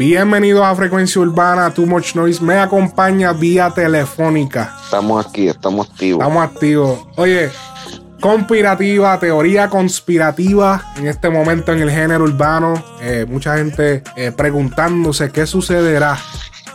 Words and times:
Bienvenidos 0.00 0.64
a 0.64 0.74
Frecuencia 0.74 1.20
Urbana, 1.20 1.74
Too 1.74 1.84
Much 1.84 2.14
Noise. 2.14 2.42
Me 2.42 2.58
acompaña 2.58 3.34
vía 3.34 3.68
telefónica. 3.68 4.74
Estamos 4.82 5.26
aquí, 5.26 5.46
estamos 5.46 5.90
activos. 5.90 6.22
Estamos 6.22 6.42
activos. 6.42 7.06
Oye, 7.16 7.50
conspirativa, 8.18 9.18
teoría 9.18 9.68
conspirativa 9.68 10.82
en 10.96 11.06
este 11.06 11.28
momento 11.28 11.74
en 11.74 11.80
el 11.80 11.90
género 11.90 12.24
urbano. 12.24 12.82
Eh, 13.02 13.26
mucha 13.28 13.58
gente 13.58 14.02
eh, 14.16 14.32
preguntándose 14.34 15.30
qué 15.30 15.44
sucederá, 15.46 16.16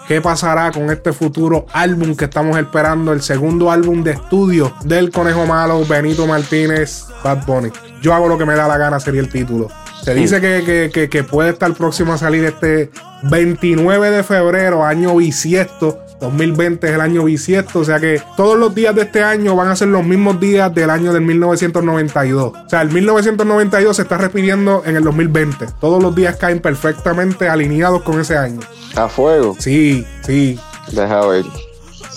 qué 0.07 0.21
pasará 0.21 0.71
con 0.71 0.91
este 0.91 1.11
futuro 1.11 1.65
álbum 1.73 2.15
que 2.15 2.25
estamos 2.25 2.55
esperando, 2.59 3.11
el 3.11 3.23
segundo 3.23 3.71
álbum 3.71 4.03
de 4.03 4.11
estudio 4.11 4.71
del 4.83 5.09
Conejo 5.09 5.47
Malo, 5.47 5.83
Benito 5.83 6.27
Martínez, 6.27 7.07
Bad 7.23 7.43
Bunny. 7.47 7.71
Yo 8.03 8.13
hago 8.13 8.27
lo 8.27 8.37
que 8.37 8.45
me 8.45 8.53
da 8.53 8.67
la 8.67 8.77
gana, 8.77 8.99
sería 8.99 9.21
el 9.21 9.29
título. 9.29 9.71
Se 10.05 10.13
dice 10.13 10.39
que, 10.39 11.23
puede 11.23 11.49
estar 11.49 11.73
próximo 11.73 12.13
a 12.13 12.19
salir 12.19 12.45
este 12.45 12.91
29 13.23 14.11
de 14.11 14.21
febrero, 14.21 14.85
año 14.85 15.15
bisiesto. 15.15 15.99
2020 16.21 16.87
es 16.87 16.93
el 16.93 17.01
año 17.01 17.23
bisiesto, 17.23 17.79
o 17.79 17.83
sea 17.83 17.99
que 17.99 18.21
todos 18.37 18.55
los 18.55 18.73
días 18.75 18.93
de 18.93 19.01
este 19.01 19.23
año 19.23 19.55
van 19.55 19.69
a 19.69 19.75
ser 19.75 19.87
los 19.87 20.05
mismos 20.05 20.39
días 20.39 20.73
del 20.75 20.91
año 20.91 21.11
del 21.11 21.23
1992. 21.23 22.53
O 22.53 22.69
sea, 22.69 22.83
el 22.83 22.91
1992 22.91 23.95
se 23.95 24.03
está 24.03 24.19
repitiendo 24.19 24.83
en 24.85 24.95
el 24.95 25.03
2020. 25.03 25.65
Todos 25.81 26.03
los 26.03 26.13
días 26.13 26.35
caen 26.35 26.59
perfectamente 26.59 27.49
alineados 27.49 28.03
con 28.03 28.19
ese 28.19 28.37
año. 28.37 28.59
A 28.95 29.09
fuego. 29.09 29.55
Sí, 29.57 30.05
sí. 30.21 30.59
Deja 30.91 31.25
ver. 31.25 31.45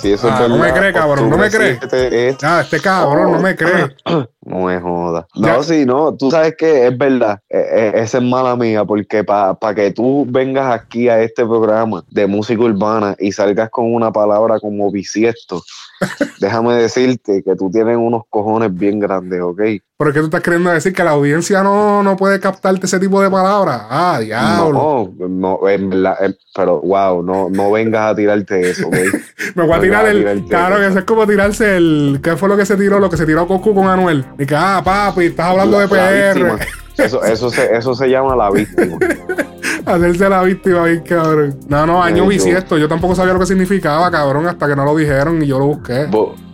Si 0.00 0.12
eso 0.12 0.28
ah, 0.30 0.46
no 0.48 0.58
me 0.58 0.72
cree, 0.72 0.92
cabrón, 0.92 1.28
no 1.28 1.36
me 1.36 1.50
cree. 1.50 2.36
Ah, 2.42 2.60
este 2.62 2.80
cabrón 2.80 3.32
no 3.32 3.41
me 3.41 3.56
cree. 3.56 3.96
No 4.48 4.64
me 4.64 4.80
joda. 4.80 5.27
No, 5.34 5.62
sí, 5.62 5.84
no, 5.84 6.16
tú 6.16 6.30
sabes 6.30 6.56
que 6.56 6.86
es 6.86 6.96
verdad. 6.96 7.38
E, 7.50 7.58
e, 7.58 8.00
esa 8.00 8.16
es 8.16 8.24
mala 8.24 8.56
mía, 8.56 8.82
porque 8.82 9.22
para 9.22 9.74
que 9.74 9.90
tú 9.90 10.24
vengas 10.27 10.72
aquí 10.72 11.10
a 11.10 11.20
este 11.20 11.44
programa 11.44 12.02
de 12.08 12.27
música 12.27 12.62
urbana 12.62 13.14
y 13.18 13.30
salgas 13.30 13.68
con 13.68 13.92
una 13.92 14.10
palabra 14.10 14.58
como 14.58 14.90
bisiesto, 14.90 15.62
déjame 16.41 16.74
decirte 16.74 17.42
que 17.42 17.56
tú 17.56 17.70
tienes 17.70 17.96
unos 17.96 18.22
cojones 18.28 18.74
bien 18.74 19.00
grandes, 19.00 19.41
¿ok? 19.41 19.60
¿Pero 19.98 20.12
qué 20.12 20.20
tú 20.20 20.27
estás 20.27 20.42
queriendo 20.42 20.70
decir? 20.70 20.92
¿Que 20.92 21.02
la 21.02 21.10
audiencia 21.10 21.62
no, 21.62 22.02
no 22.05 22.16
puede 22.16 22.38
captarte 22.38 22.86
ese 22.86 23.00
tipo 23.00 23.20
de 23.20 23.30
palabras? 23.30 23.82
Ah, 23.90 24.20
diablo. 24.20 25.12
No, 25.18 25.28
no, 25.28 25.68
en 25.68 25.90
verdad, 25.90 26.16
pero 26.55 26.80
wow, 26.80 27.22
no, 27.22 27.50
no 27.50 27.72
vengas 27.72 28.12
a 28.12 28.14
tirarte 28.14 28.70
eso, 28.70 28.86
¿ok? 28.86 28.94
Me 29.56 29.66
voy 29.66 29.77
a 29.77 29.80
tirar 29.80 30.06
el. 30.06 30.44
Claro, 30.44 30.77
que 30.77 30.86
eso 30.86 30.98
es 31.00 31.05
como 31.05 31.27
tirarse 31.27 31.77
el. 31.77 32.20
¿Qué 32.22 32.36
fue 32.36 32.48
lo 32.48 32.56
que 32.56 32.66
se 32.66 32.77
tiró? 32.77 33.00
Lo 33.00 33.10
que 33.10 33.16
se 33.16 33.27
tiró 33.27 33.48
Coco 33.48 33.74
con 33.74 33.88
Anuel. 33.88 34.24
Y 34.38 34.46
que, 34.46 34.55
ah, 34.55 34.80
papi, 34.84 35.27
estás 35.27 35.46
hablando 35.46 35.80
de 35.80 35.88
PR. 35.88 36.58
Eso, 36.98 37.22
eso, 37.22 37.50
se, 37.50 37.77
eso 37.77 37.94
se 37.94 38.08
llama 38.08 38.34
la 38.34 38.50
víctima. 38.50 38.98
Hacerse 39.86 40.28
la 40.28 40.42
víctima, 40.42 40.84
bien 40.84 41.02
cabrón. 41.02 41.58
No, 41.68 41.86
no, 41.86 42.02
año 42.02 42.27
bisiesto. 42.27 42.77
Yo 42.77 42.88
tampoco 42.88 43.14
sabía 43.14 43.32
lo 43.32 43.38
que 43.38 43.46
significaba, 43.46 44.10
cabrón, 44.10 44.46
hasta 44.46 44.66
que 44.66 44.77
no 44.77 44.84
lo 44.84 44.94
dijeron 44.94 45.42
y 45.42 45.46
yo 45.46 45.58
lo 45.58 45.66
busqué. 45.66 46.08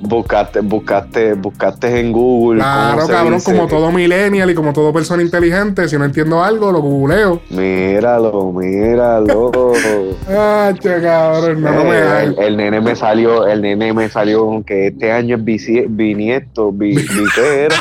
Buscaste, 0.04 0.60
buscaste, 0.60 1.34
buscaste 1.34 2.00
en 2.00 2.12
Google. 2.12 2.60
Claro, 2.60 3.06
cabrón, 3.08 3.40
como 3.40 3.66
todo 3.66 3.90
millennial 3.90 4.50
y 4.50 4.54
como 4.54 4.72
todo 4.72 4.92
persona 4.92 5.22
inteligente. 5.22 5.88
Si 5.88 5.96
no 5.98 6.04
entiendo 6.04 6.42
algo, 6.42 6.70
lo 6.70 6.80
googleo. 6.80 7.40
Míralo, 7.50 8.52
míralo. 8.52 9.50
ah, 10.28 10.72
che, 10.78 11.00
cabrón, 11.00 11.62
no, 11.62 11.72
no 11.72 11.84
me 11.84 11.98
eh, 11.98 12.22
el, 12.24 12.38
el, 12.38 12.56
nene 12.56 12.80
me 12.80 12.94
salió, 12.94 13.46
el 13.46 13.62
nene 13.62 13.92
me 13.92 14.08
salió 14.08 14.62
que 14.64 14.88
este 14.88 15.10
año 15.10 15.36
es 15.36 15.44
bisiesto, 15.88 16.72
bi, 16.72 16.94
¿qué 17.34 17.64
era? 17.64 17.76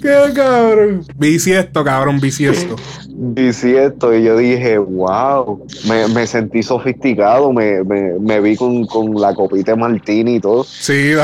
¿Qué 0.00 0.32
cabrón? 0.34 1.04
Bisiesto, 1.16 1.84
cabrón, 1.84 2.20
bisiesto. 2.20 2.76
Bisiesto, 3.20 4.14
y 4.14 4.22
yo 4.22 4.36
dije, 4.36 4.78
wow, 4.78 5.66
me, 5.88 6.24
sentí 6.24 6.62
sofisticado, 6.62 7.52
me, 7.52 7.82
me, 7.82 8.40
vi 8.40 8.54
con, 8.54 8.86
la 9.20 9.34
copita 9.34 9.72
de 9.72 9.76
martini 9.76 10.36
y 10.36 10.40
todo. 10.40 10.62
Sí, 10.62 11.14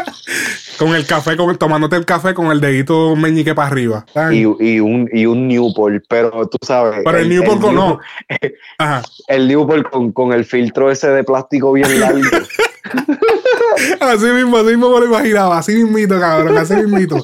con 0.78 0.94
el 0.94 1.06
café, 1.06 1.34
con, 1.34 1.56
tomándote 1.56 1.96
el 1.96 2.04
café 2.04 2.34
con 2.34 2.52
el 2.52 2.60
dedito 2.60 3.16
meñique 3.16 3.54
para 3.54 3.68
arriba. 3.68 4.04
Y, 4.32 4.40
y, 4.40 4.80
un, 4.80 5.08
y 5.14 5.24
un 5.24 5.48
Newport, 5.48 6.04
pero 6.10 6.46
tú 6.46 6.58
sabes. 6.60 7.00
Pero 7.02 7.16
el, 7.16 7.30
Newport, 7.30 7.58
con, 7.58 7.74
no. 7.74 8.00
El 9.26 9.48
Newport 9.48 9.90
con, 9.90 10.12
con 10.12 10.34
el 10.34 10.44
filtro 10.44 10.90
ese 10.90 11.08
de 11.08 11.24
plástico 11.24 11.72
bien 11.72 12.00
largo. 12.00 12.20
así 14.00 14.26
mismo, 14.26 14.58
así 14.58 14.66
mismo 14.66 14.90
me 14.90 15.00
lo 15.00 15.06
imaginaba, 15.06 15.56
así 15.56 15.72
mismito, 15.72 16.20
cabrón, 16.20 16.58
así 16.58 16.74
mismito. 16.74 17.16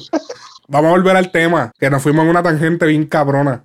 Vamos 0.67 0.89
a 0.89 0.91
volver 0.91 1.17
al 1.17 1.31
tema, 1.31 1.71
que 1.79 1.91
nos 1.91 2.01
fuimos 2.01 2.23
en 2.23 2.31
una 2.31 2.41
tangente 2.41 2.87
bien 2.87 3.05
cabrona. 3.05 3.63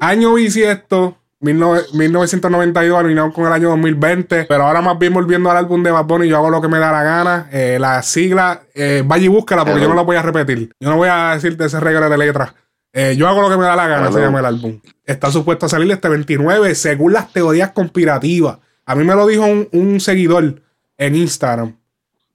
Año 0.00 0.34
bisiesto, 0.34 1.18
1992 1.40 2.98
alineado 2.98 3.32
con 3.32 3.46
el 3.46 3.52
año 3.52 3.68
2020, 3.70 4.44
pero 4.44 4.64
ahora 4.64 4.80
más 4.80 4.98
bien 4.98 5.12
volviendo 5.12 5.50
al 5.50 5.56
álbum 5.56 5.82
de 5.82 5.90
Bad 5.90 6.06
Bunny, 6.06 6.28
yo 6.28 6.36
hago 6.36 6.50
lo 6.50 6.60
que 6.60 6.68
me 6.68 6.78
da 6.78 6.92
la 6.92 7.02
gana. 7.02 7.48
Eh, 7.52 7.78
la 7.80 8.02
sigla, 8.02 8.62
eh, 8.74 9.02
vaya 9.04 9.24
y 9.24 9.28
búscala 9.28 9.64
porque 9.64 9.80
yo 9.80 9.88
no 9.88 9.94
la 9.94 10.02
voy 10.02 10.16
a 10.16 10.22
repetir. 10.22 10.72
Yo 10.80 10.90
no 10.90 10.96
voy 10.96 11.08
a 11.10 11.34
decirte 11.34 11.64
ese 11.64 11.80
regalo 11.80 12.08
de 12.08 12.18
letras. 12.18 12.54
Eh, 12.92 13.14
yo 13.14 13.28
hago 13.28 13.42
lo 13.42 13.50
que 13.50 13.58
me 13.58 13.64
da 13.64 13.76
la 13.76 13.86
gana, 13.86 14.10
se 14.10 14.20
llama 14.20 14.40
el 14.40 14.46
álbum. 14.46 14.80
Está 15.04 15.30
supuesto 15.30 15.66
a 15.66 15.68
salir 15.68 15.90
este 15.92 16.08
29, 16.08 16.74
según 16.74 17.12
las 17.12 17.30
teorías 17.30 17.72
conspirativas. 17.72 18.58
A 18.86 18.94
mí 18.94 19.04
me 19.04 19.14
lo 19.14 19.26
dijo 19.26 19.44
un, 19.44 20.00
seguidor 20.00 20.62
en 20.96 21.14
Instagram. 21.14 21.76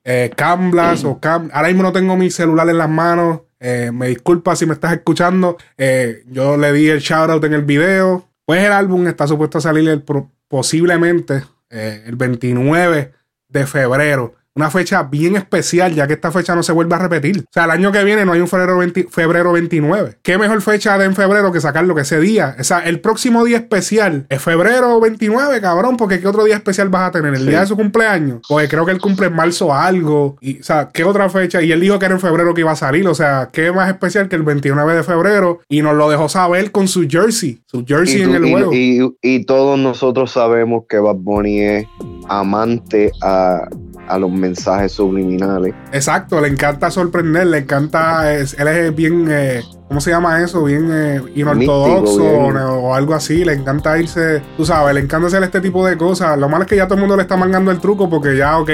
Eh, 0.03 0.31
Camblas 0.35 1.03
o 1.03 1.19
Cam. 1.19 1.49
Ahora 1.53 1.67
mismo 1.67 1.83
no 1.83 1.91
tengo 1.91 2.17
mi 2.17 2.29
celular 2.29 2.67
en 2.69 2.77
las 2.77 2.89
manos. 2.89 3.41
Eh, 3.59 3.91
me 3.93 4.07
disculpa 4.07 4.55
si 4.55 4.65
me 4.65 4.73
estás 4.73 4.93
escuchando. 4.93 5.57
Eh, 5.77 6.23
yo 6.27 6.57
le 6.57 6.73
di 6.73 6.89
el 6.89 6.99
shoutout 6.99 7.43
en 7.43 7.53
el 7.53 7.63
video. 7.63 8.27
Pues 8.45 8.63
el 8.63 8.71
álbum 8.71 9.07
está 9.07 9.27
supuesto 9.27 9.59
a 9.59 9.61
salir 9.61 10.03
posiblemente 10.47 11.43
eh, 11.69 12.03
el 12.05 12.15
29 12.15 13.13
de 13.47 13.67
febrero 13.67 14.35
una 14.55 14.69
fecha 14.69 15.03
bien 15.03 15.35
especial, 15.35 15.93
ya 15.93 16.07
que 16.07 16.13
esta 16.13 16.31
fecha 16.31 16.55
no 16.55 16.63
se 16.63 16.73
vuelve 16.73 16.95
a 16.95 16.99
repetir. 16.99 17.39
O 17.39 17.53
sea, 17.53 17.65
el 17.65 17.71
año 17.71 17.91
que 17.91 18.03
viene 18.03 18.25
no 18.25 18.33
hay 18.33 18.41
un 18.41 18.47
febrero, 18.47 18.79
febrero 19.09 19.53
29. 19.53 20.17
¿Qué 20.21 20.37
mejor 20.37 20.61
fecha 20.61 20.97
de 20.97 21.05
en 21.05 21.15
febrero 21.15 21.51
que 21.51 21.61
sacarlo 21.61 21.95
que 21.95 22.01
ese 22.01 22.19
día? 22.19 22.55
O 22.59 22.63
sea, 22.63 22.79
el 22.79 22.99
próximo 22.99 23.43
día 23.43 23.57
especial 23.57 24.25
es 24.29 24.41
febrero 24.41 24.99
29, 24.99 25.61
cabrón, 25.61 25.97
porque 25.97 26.19
¿qué 26.19 26.27
otro 26.27 26.43
día 26.43 26.55
especial 26.55 26.89
vas 26.89 27.09
a 27.09 27.11
tener? 27.11 27.33
¿El 27.33 27.45
día 27.45 27.61
de 27.61 27.67
su 27.67 27.75
cumpleaños? 27.75 28.41
Porque 28.47 28.67
creo 28.67 28.85
que 28.85 28.91
él 28.91 28.99
cumple 28.99 29.27
en 29.27 29.35
marzo 29.35 29.73
algo. 29.73 30.37
Y, 30.41 30.59
o 30.59 30.63
sea, 30.63 30.89
¿qué 30.93 31.03
otra 31.03 31.29
fecha? 31.29 31.61
Y 31.61 31.71
él 31.71 31.79
dijo 31.79 31.97
que 31.97 32.05
era 32.05 32.15
en 32.15 32.21
febrero 32.21 32.53
que 32.53 32.61
iba 32.61 32.71
a 32.71 32.75
salir. 32.75 33.07
O 33.07 33.15
sea, 33.15 33.49
¿qué 33.51 33.71
más 33.71 33.89
especial 33.89 34.27
que 34.27 34.35
el 34.35 34.43
29 34.43 34.95
de 34.95 35.03
febrero? 35.03 35.61
Y 35.69 35.81
nos 35.81 35.95
lo 35.95 36.09
dejó 36.09 36.27
saber 36.27 36.71
con 36.71 36.87
su 36.87 37.07
jersey. 37.07 37.61
Su 37.65 37.85
jersey 37.85 38.23
en 38.23 38.35
el 38.35 38.51
juego. 38.51 38.73
Y, 38.73 39.15
y 39.21 39.45
todos 39.45 39.79
nosotros 39.79 40.31
sabemos 40.31 40.83
que 40.89 40.99
Bad 40.99 41.15
Bunny 41.15 41.59
es 41.61 41.85
amante 42.27 43.11
a 43.21 43.67
a 44.11 44.19
los 44.19 44.29
mensajes 44.29 44.91
subliminales. 44.91 45.73
Exacto, 45.93 46.41
le 46.41 46.49
encanta 46.49 46.91
sorprender, 46.91 47.47
le 47.47 47.59
encanta, 47.59 48.33
él 48.33 48.67
es 48.67 48.95
bien, 48.95 49.27
eh, 49.29 49.63
¿cómo 49.87 50.01
se 50.01 50.11
llama 50.11 50.43
eso? 50.43 50.65
Bien 50.65 50.89
eh, 50.91 51.21
inortodoxo 51.33 52.23
o, 52.23 52.93
algo 52.93 53.13
así, 53.13 53.45
le 53.45 53.53
encanta 53.53 53.97
irse, 53.97 54.41
tú 54.57 54.65
sabes, 54.65 54.93
le 54.93 54.99
encanta 54.99 55.27
hacer 55.27 55.41
este 55.43 55.61
tipo 55.61 55.85
de 55.85 55.97
cosas. 55.97 56.37
Lo 56.37 56.49
malo 56.49 56.63
es 56.63 56.69
que 56.69 56.75
ya 56.75 56.85
todo 56.87 56.95
el 56.95 57.01
mundo 57.01 57.15
le 57.15 57.21
está 57.21 57.37
mangando 57.37 57.71
el 57.71 57.79
truco 57.79 58.09
porque 58.09 58.35
ya, 58.35 58.59
ok, 58.59 58.69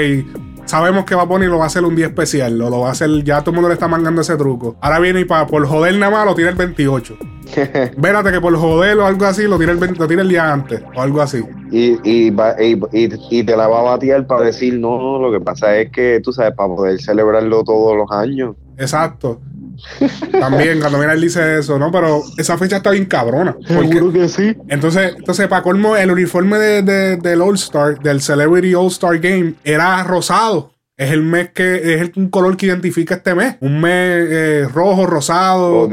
sabemos 0.64 1.04
que 1.04 1.14
va 1.14 1.22
a 1.22 1.28
poner 1.28 1.48
y 1.48 1.50
lo 1.52 1.58
va 1.58 1.64
a 1.64 1.68
hacer 1.68 1.84
un 1.84 1.94
día 1.94 2.06
especial. 2.06 2.58
Lo, 2.58 2.68
lo 2.68 2.80
va 2.80 2.88
a 2.88 2.92
hacer, 2.92 3.22
ya 3.22 3.40
todo 3.40 3.52
el 3.52 3.54
mundo 3.54 3.68
le 3.68 3.74
está 3.74 3.86
mangando 3.86 4.22
ese 4.22 4.36
truco. 4.36 4.76
Ahora 4.80 4.98
viene 4.98 5.20
y 5.20 5.24
para 5.24 5.46
por 5.46 5.64
joder 5.66 5.96
nada 5.98 6.10
más 6.10 6.26
lo 6.26 6.34
tiene 6.34 6.50
el 6.50 6.56
28. 6.56 7.16
Vérate 7.96 8.32
que 8.32 8.40
por 8.40 8.56
joder 8.56 8.98
o 8.98 9.06
algo 9.06 9.26
así 9.26 9.44
lo 9.44 9.56
tiene 9.58 9.72
el, 9.72 9.80
lo 9.80 10.06
tiene 10.06 10.22
el 10.22 10.28
día 10.28 10.52
antes 10.52 10.82
o 10.94 11.00
algo 11.00 11.20
así. 11.20 11.42
Y, 11.70 11.98
y, 12.02 12.32
y, 12.92 13.44
te 13.44 13.56
la 13.56 13.68
va 13.68 13.80
a 13.80 13.82
batear 13.82 14.26
para 14.26 14.46
decir, 14.46 14.78
no, 14.78 15.18
lo 15.18 15.30
que 15.32 15.40
pasa 15.40 15.76
es 15.76 15.90
que 15.90 16.20
tú 16.22 16.32
sabes, 16.32 16.54
para 16.54 16.74
poder 16.74 17.00
celebrarlo 17.00 17.62
todos 17.64 17.96
los 17.96 18.10
años. 18.10 18.56
Exacto. 18.76 19.40
También, 20.32 20.80
cuando 20.80 20.98
mira 20.98 21.12
él 21.12 21.20
dice 21.20 21.58
eso, 21.58 21.78
¿no? 21.78 21.90
Pero 21.92 22.22
esa 22.36 22.58
fecha 22.58 22.78
está 22.78 22.90
bien 22.90 23.06
cabrona. 23.06 23.56
Seguro 23.66 24.12
que 24.12 24.28
sí. 24.28 24.56
Entonces, 24.68 25.14
entonces 25.16 25.46
para 25.46 25.62
colmo, 25.62 25.96
el 25.96 26.10
uniforme 26.10 26.58
de, 26.58 27.16
del 27.16 27.42
All 27.42 27.54
Star, 27.54 27.98
del 28.00 28.20
Celebrity 28.20 28.74
All 28.74 28.88
Star 28.88 29.18
Game, 29.18 29.54
era 29.64 30.02
rosado. 30.02 30.72
Es 30.98 31.12
el 31.12 31.22
mes 31.22 31.50
que 31.50 31.94
es 31.94 32.00
el 32.00 32.28
color 32.28 32.56
que 32.56 32.66
identifica 32.66 33.14
este 33.14 33.32
mes. 33.32 33.54
Un 33.60 33.80
mes 33.80 34.26
eh, 34.28 34.68
rojo, 34.74 35.06
rosado. 35.06 35.82
Oh, 35.82 35.90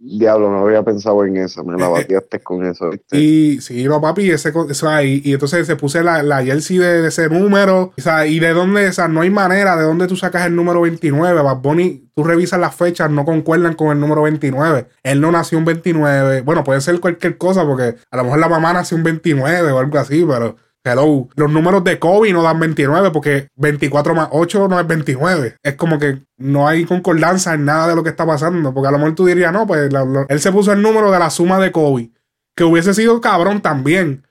diablo, 0.00 0.50
no 0.50 0.66
había 0.66 0.82
pensado 0.82 1.24
en 1.24 1.36
eso. 1.36 1.62
Me 1.62 1.78
la 1.78 1.86
eh, 1.86 1.88
eh, 1.88 1.92
bateaste 1.92 2.40
con 2.40 2.66
eso. 2.66 2.90
Y 3.12 3.60
sí, 3.60 3.84
no, 3.84 4.00
papi, 4.00 4.32
ese, 4.32 4.52
eso 4.68 4.88
ahí. 4.88 5.22
Y 5.24 5.34
entonces 5.34 5.64
se 5.64 5.76
puse 5.76 6.02
la, 6.02 6.24
la 6.24 6.42
jersey 6.42 6.78
de, 6.78 7.06
ese 7.06 7.28
número. 7.28 7.92
O 7.96 8.00
sea, 8.00 8.26
y 8.26 8.40
de 8.40 8.52
dónde, 8.52 8.88
o 8.88 8.92
sea, 8.92 9.06
no 9.06 9.20
hay 9.20 9.30
manera 9.30 9.76
de 9.76 9.84
dónde 9.84 10.08
tú 10.08 10.16
sacas 10.16 10.44
el 10.44 10.56
número 10.56 10.80
29. 10.80 11.40
Bad 11.40 11.58
Bunny, 11.58 12.10
tú 12.16 12.24
revisas 12.24 12.58
las 12.58 12.74
fechas, 12.74 13.08
no 13.12 13.24
concuerdan 13.24 13.74
con 13.74 13.92
el 13.92 14.00
número 14.00 14.22
29. 14.22 14.88
Él 15.04 15.20
no 15.20 15.30
nació 15.30 15.58
un 15.58 15.66
29. 15.66 16.40
Bueno, 16.40 16.64
puede 16.64 16.80
ser 16.80 16.98
cualquier 16.98 17.38
cosa, 17.38 17.64
porque 17.64 17.94
a 18.10 18.16
lo 18.16 18.24
mejor 18.24 18.40
la 18.40 18.48
mamá 18.48 18.72
nació 18.72 18.96
un 18.96 19.04
29 19.04 19.70
o 19.70 19.78
algo 19.78 19.98
así, 19.98 20.24
pero 20.28 20.56
Hello. 20.88 21.28
Los 21.36 21.50
números 21.50 21.84
de 21.84 21.98
Kobe 21.98 22.32
no 22.32 22.42
dan 22.42 22.58
29 22.58 23.10
porque 23.10 23.48
24 23.56 24.14
más 24.14 24.28
8 24.32 24.68
no 24.68 24.80
es 24.80 24.86
29. 24.86 25.56
Es 25.62 25.74
como 25.74 25.98
que 25.98 26.22
no 26.36 26.66
hay 26.66 26.84
concordancia 26.84 27.54
en 27.54 27.64
nada 27.64 27.88
de 27.88 27.96
lo 27.96 28.02
que 28.02 28.10
está 28.10 28.26
pasando. 28.26 28.72
Porque 28.72 28.88
a 28.88 28.92
lo 28.92 28.98
mejor 28.98 29.14
tú 29.14 29.26
dirías, 29.26 29.52
no, 29.52 29.66
pues 29.66 29.90
él 30.28 30.40
se 30.40 30.52
puso 30.52 30.72
el 30.72 30.80
número 30.80 31.10
de 31.10 31.18
la 31.18 31.30
suma 31.30 31.58
de 31.58 31.72
Kobe. 31.72 32.10
que 32.56 32.64
hubiese 32.64 32.94
sido 32.94 33.20
cabrón 33.20 33.60
también. 33.60 34.26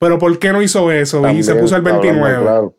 Pero 0.00 0.18
¿por 0.18 0.38
qué 0.38 0.52
no 0.52 0.62
hizo 0.62 0.90
eso? 0.92 1.28
y 1.30 1.42
se 1.42 1.54
puso 1.54 1.76
el 1.76 1.82
29. 1.82 2.70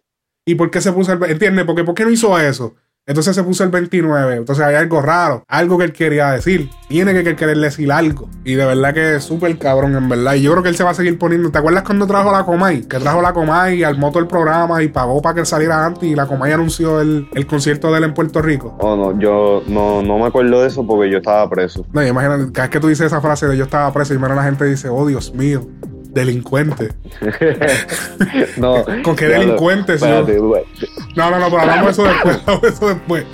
¿Y 0.45 0.55
por 0.55 0.71
qué 0.71 0.81
se 0.81 0.91
puso 0.91 1.13
el 1.13 1.23
¿Entiendes? 1.23 1.65
Porque 1.65 1.83
¿por 1.83 1.93
qué 1.93 2.05
no 2.05 2.09
hizo 2.09 2.39
eso? 2.39 2.75
Entonces 3.09 3.35
se 3.35 3.43
puso 3.43 3.63
el 3.63 3.71
29. 3.71 4.35
Entonces 4.35 4.63
hay 4.63 4.75
algo 4.75 5.01
raro, 5.01 5.43
algo 5.47 5.79
que 5.79 5.85
él 5.85 5.93
quería 5.93 6.29
decir. 6.29 6.69
Tiene 6.87 7.11
que, 7.23 7.35
querer 7.35 7.57
decir 7.57 7.91
algo. 7.91 8.29
Y 8.45 8.53
de 8.53 8.63
verdad 8.63 8.93
que 8.93 9.15
es 9.15 9.23
súper 9.23 9.57
cabrón, 9.57 9.95
en 9.95 10.07
verdad. 10.07 10.35
Y 10.35 10.43
yo 10.43 10.51
creo 10.51 10.61
que 10.61 10.69
él 10.69 10.75
se 10.75 10.83
va 10.83 10.91
a 10.91 10.93
seguir 10.93 11.17
poniendo. 11.17 11.49
¿Te 11.49 11.57
acuerdas 11.57 11.81
cuando 11.81 12.05
trajo 12.05 12.31
la 12.31 12.45
Comay? 12.45 12.83
Que 12.83 12.99
trajo 12.99 13.19
la 13.23 13.33
Comay 13.33 13.83
al 13.83 13.97
moto 13.97 14.19
el 14.19 14.27
programa 14.27 14.83
y 14.83 14.89
pagó 14.89 15.23
para 15.23 15.33
que 15.33 15.39
él 15.39 15.47
saliera 15.47 15.83
antes. 15.83 16.03
Y 16.03 16.13
la 16.13 16.27
Comay 16.27 16.51
anunció 16.51 17.01
el, 17.01 17.27
concierto 17.49 17.91
de 17.91 17.97
él 17.97 18.03
en 18.03 18.13
Puerto 18.13 18.43
Rico. 18.43 18.77
Oh, 18.77 18.95
no, 18.95 19.19
yo 19.19 19.63
no, 19.65 20.03
no 20.03 20.19
me 20.19 20.27
acuerdo 20.27 20.61
de 20.61 20.67
eso 20.67 20.85
porque 20.85 21.09
yo 21.09 21.17
estaba 21.17 21.49
preso. 21.49 21.83
No, 21.91 22.05
imagínate, 22.05 22.51
cada 22.51 22.67
vez 22.67 22.73
que 22.73 22.79
tú 22.79 22.89
dices 22.89 23.07
esa 23.07 23.21
frase 23.21 23.47
de 23.47 23.57
yo 23.57 23.63
estaba 23.63 23.91
preso, 23.91 24.13
y 24.13 24.19
la 24.19 24.43
gente 24.43 24.65
dice, 24.65 24.87
oh 24.87 25.07
Dios 25.07 25.33
mío 25.33 25.65
delincuente. 26.09 26.89
no. 28.57 28.83
¿Con 29.03 29.15
qué 29.15 29.25
delincuente? 29.25 29.95
no, 29.99 31.31
no, 31.31 31.39
no, 31.39 31.49
pero 31.49 31.61
hablamos 31.61 31.91
eso 31.91 32.03
después. 32.03 32.39
Hablamos 32.45 32.63
eso 32.63 32.87
después. 32.89 33.25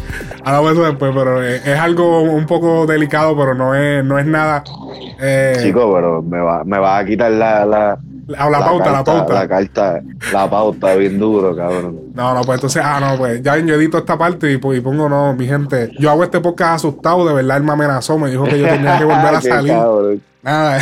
Hablamos 0.44 0.72
eso 0.74 0.84
después, 0.84 1.12
pero 1.16 1.44
es, 1.44 1.80
algo 1.80 2.22
un 2.22 2.46
poco 2.46 2.86
delicado, 2.86 3.36
pero 3.36 3.56
no 3.56 3.76
es, 3.76 4.04
no 4.04 4.20
es 4.20 4.26
nada. 4.26 4.64
Eh, 5.20 5.58
Chico, 5.62 5.92
pero 5.94 6.22
me 6.22 6.40
va, 6.40 6.64
me 6.64 6.78
va 6.78 7.00
a 7.00 7.06
quitar 7.06 7.32
la, 7.32 7.66
la, 7.66 7.98
la, 8.28 8.50
la, 8.50 8.60
pauta, 8.60 8.92
la 8.92 9.04
pauta. 9.04 9.34
La 9.34 9.48
carta, 9.48 10.02
la 10.32 10.50
pauta, 10.50 10.96
bien 10.96 11.18
duro, 11.18 11.56
cabrón. 11.56 12.00
No, 12.14 12.34
no, 12.34 12.42
pues 12.42 12.58
entonces, 12.58 12.82
ah, 12.86 13.00
no, 13.00 13.18
pues 13.18 13.42
ya 13.42 13.58
yo 13.58 13.76
edito 13.76 13.98
esta 13.98 14.18
parte 14.18 14.52
y, 14.52 14.58
pues, 14.58 14.80
y 14.80 14.82
pongo, 14.82 15.08
no, 15.10 15.34
mi 15.34 15.48
gente. 15.48 15.92
Yo 16.00 16.12
hago 16.12 16.24
este 16.24 16.40
podcast 16.40 16.76
asustado, 16.76 17.26
de 17.28 17.34
verdad, 17.34 17.58
él 17.58 17.64
me 17.64 17.74
amenazó, 17.74 18.18
me 18.18 18.30
dijo 18.30 18.44
que 18.44 18.60
yo 18.60 18.68
tenía 18.68 18.98
que 18.98 19.06
volver 19.06 19.36
a 19.36 19.42
salir. 19.42 20.22
Nada, 20.44 20.80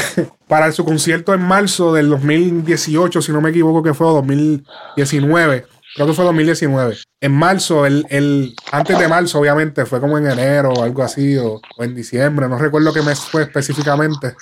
para 0.53 0.71
su 0.71 0.85
concierto 0.85 1.33
en 1.33 1.41
marzo 1.41 1.95
del 1.95 2.09
2018, 2.09 3.23
si 3.23 3.31
no 3.31 3.41
me 3.41 3.49
equivoco 3.49 3.81
que 3.81 3.95
fue 3.95 4.05
2019. 4.05 5.65
Creo 5.95 6.05
que 6.05 6.13
fue 6.13 6.25
2019. 6.25 6.95
En 7.21 7.31
marzo, 7.31 7.87
el, 7.87 8.53
antes 8.71 8.99
de 8.99 9.07
marzo, 9.07 9.39
obviamente, 9.39 9.83
fue 9.87 9.99
como 9.99 10.15
en 10.19 10.29
enero 10.29 10.71
o 10.71 10.83
algo 10.83 11.01
así, 11.01 11.35
o, 11.37 11.59
en 11.79 11.95
diciembre, 11.95 12.47
no 12.47 12.59
recuerdo 12.59 12.93
qué 12.93 13.01
mes 13.01 13.21
fue 13.21 13.41
específicamente. 13.41 14.35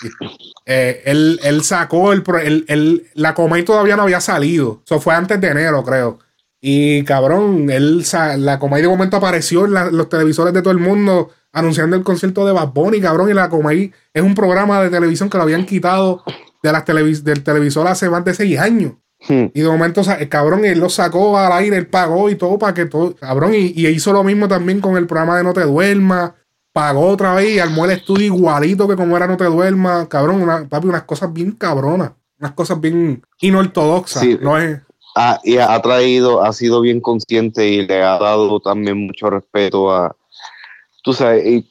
Eh, 0.65 1.01
él, 1.05 1.63
sacó 1.63 2.11
el, 2.11 2.25
el, 2.67 3.07
la 3.13 3.33
Comay 3.33 3.63
todavía 3.63 3.95
no 3.95 4.03
había 4.03 4.19
salido. 4.19 4.81
Eso 4.85 4.99
fue 4.99 5.15
antes 5.15 5.39
de 5.39 5.47
enero, 5.47 5.81
creo. 5.85 6.19
Y 6.59 7.05
cabrón, 7.05 7.69
él, 7.69 8.03
la 8.35 8.59
Comay 8.59 8.81
de 8.81 8.89
momento 8.89 9.15
apareció 9.15 9.63
en 9.63 9.95
los 9.95 10.09
televisores 10.09 10.53
de 10.53 10.61
todo 10.61 10.73
el 10.73 10.79
mundo 10.79 11.29
anunciando 11.53 11.95
el 11.95 12.03
concierto 12.03 12.45
de 12.45 12.53
Bad 12.53 12.69
Bunny, 12.73 13.01
cabrón, 13.01 13.29
y 13.29 13.33
la 13.33 13.49
Comay 13.49 13.91
es 14.13 14.23
un 14.23 14.35
programa 14.35 14.81
de 14.81 14.89
televisión 14.89 15.29
que 15.29 15.37
lo 15.37 15.43
habían 15.43 15.65
quitado 15.65 16.23
de 16.63 16.71
las 16.71 16.85
del 17.23 17.43
televisor 17.43 17.87
hace 17.87 18.09
más 18.09 18.23
de 18.23 18.33
seis 18.33 18.59
años. 18.59 18.93
Hmm. 19.27 19.47
Y 19.53 19.61
de 19.61 19.67
momento, 19.67 20.01
el 20.01 20.29
cabrón, 20.29 20.65
él 20.65 20.79
lo 20.79 20.89
sacó 20.89 21.37
al 21.37 21.51
aire, 21.53 21.77
él 21.77 21.87
pagó 21.87 22.29
y 22.29 22.35
todo 22.35 22.57
para 22.57 22.73
que 22.73 22.85
todo, 22.85 23.15
cabrón, 23.15 23.53
y, 23.53 23.87
hizo 23.87 24.13
lo 24.13 24.23
mismo 24.23 24.47
también 24.47 24.81
con 24.81 24.97
el 24.97 25.07
programa 25.07 25.37
de 25.37 25.43
No 25.43 25.53
Te 25.53 25.61
Duermas, 25.61 26.31
pagó 26.73 27.07
otra 27.07 27.35
vez 27.35 27.55
y 27.55 27.59
armó 27.59 27.85
el 27.85 27.91
estudio 27.91 28.25
igualito 28.25 28.87
que 28.87 28.95
como 28.95 29.15
era 29.17 29.27
No 29.27 29.37
Te 29.37 29.45
Duermas, 29.45 30.07
cabrón, 30.07 30.41
una, 30.41 30.67
papi, 30.67 30.87
unas 30.87 31.03
cosas 31.03 31.31
bien 31.31 31.51
cabronas, 31.51 32.11
unas 32.39 32.53
cosas 32.53 32.79
bien 32.79 33.21
inortodoxas, 33.39 34.23
no 34.41 34.57
es... 34.57 34.79
Ah, 35.13 35.37
y 35.43 35.57
ha 35.57 35.77
traído, 35.81 36.41
ha 36.41 36.53
sido 36.53 36.79
bien 36.79 37.01
consciente 37.01 37.67
y 37.67 37.85
le 37.85 38.01
ha 38.01 38.17
dado 38.17 38.61
también 38.61 39.07
mucho 39.07 39.29
respeto 39.29 39.93
a, 39.93 40.15
tú 41.01 41.13
sabes, 41.13 41.45
y 41.45 41.69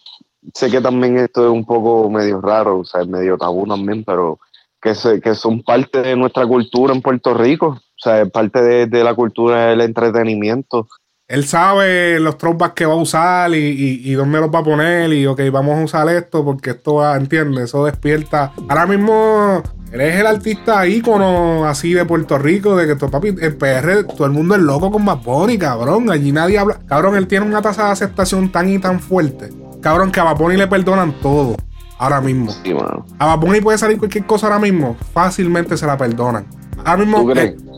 sé 0.54 0.70
que 0.70 0.80
también 0.80 1.18
esto 1.18 1.44
es 1.44 1.50
un 1.50 1.64
poco 1.64 2.08
medio 2.10 2.40
raro, 2.40 2.78
o 2.78 2.84
sea, 2.84 3.04
medio 3.04 3.36
tabú 3.36 3.66
también, 3.66 4.04
pero 4.04 4.38
que, 4.80 4.94
se, 4.94 5.20
que 5.20 5.34
son 5.34 5.62
parte 5.62 6.00
de 6.02 6.16
nuestra 6.16 6.46
cultura 6.46 6.94
en 6.94 7.02
Puerto 7.02 7.34
Rico, 7.34 7.66
o 7.68 8.02
sea, 8.02 8.24
parte 8.26 8.62
de, 8.86 9.04
la 9.04 9.14
cultura 9.14 9.66
del 9.66 9.82
entretenimiento. 9.82 10.88
Él 11.28 11.44
sabe 11.44 12.18
los 12.18 12.38
throwbacks 12.38 12.74
que 12.74 12.86
va 12.86 12.94
a 12.94 12.96
usar 12.96 13.54
y, 13.54 14.12
dónde 14.14 14.40
los 14.40 14.50
va 14.52 14.60
a 14.60 14.64
poner 14.64 15.12
y, 15.12 15.26
ok, 15.26 15.42
vamos 15.52 15.78
a 15.78 15.84
usar 15.84 16.08
esto 16.08 16.44
porque 16.44 16.70
esto, 16.70 16.94
va, 16.94 17.16
¿entiendes? 17.16 17.64
Eso 17.64 17.84
despierta. 17.84 18.52
Ahora 18.68 18.86
mismo, 18.86 19.62
él 19.92 20.00
es 20.00 20.20
el 20.20 20.26
artista 20.26 20.86
ícono 20.86 21.66
así 21.66 21.92
de 21.92 22.04
Puerto 22.04 22.38
Rico, 22.38 22.76
de 22.76 22.86
que 22.86 22.96
tu 22.96 23.10
papi, 23.10 23.28
en 23.28 23.58
PR, 23.58 24.04
todo 24.04 24.26
el 24.26 24.32
mundo 24.32 24.54
es 24.54 24.60
loco 24.60 24.90
con 24.90 25.04
Bad 25.04 25.22
Bunny, 25.22 25.58
cabrón. 25.58 26.10
Allí 26.10 26.30
nadie 26.30 26.58
habla. 26.58 26.78
Cabrón, 26.86 27.16
él 27.16 27.26
tiene 27.26 27.46
una 27.46 27.60
tasa 27.60 27.86
de 27.86 27.92
aceptación 27.92 28.52
tan 28.52 28.68
y 28.68 28.78
tan 28.78 29.00
fuerte. 29.00 29.50
Cabrón, 29.80 30.12
que 30.12 30.20
a 30.20 30.24
Bad 30.24 30.36
Bunny 30.36 30.56
le 30.56 30.68
perdonan 30.68 31.12
todo 31.20 31.56
ahora 32.00 32.20
mismo. 32.20 32.50
Sí, 32.50 32.74
A 33.18 33.26
Bad 33.26 33.38
Bunny 33.38 33.60
puede 33.60 33.78
salir 33.78 33.98
cualquier 33.98 34.24
cosa 34.26 34.46
ahora 34.46 34.58
mismo, 34.58 34.96
fácilmente 35.12 35.76
se 35.76 35.86
la 35.86 35.96
perdonan. 35.96 36.46
Ahora 36.84 37.04
mismo, 37.04 37.30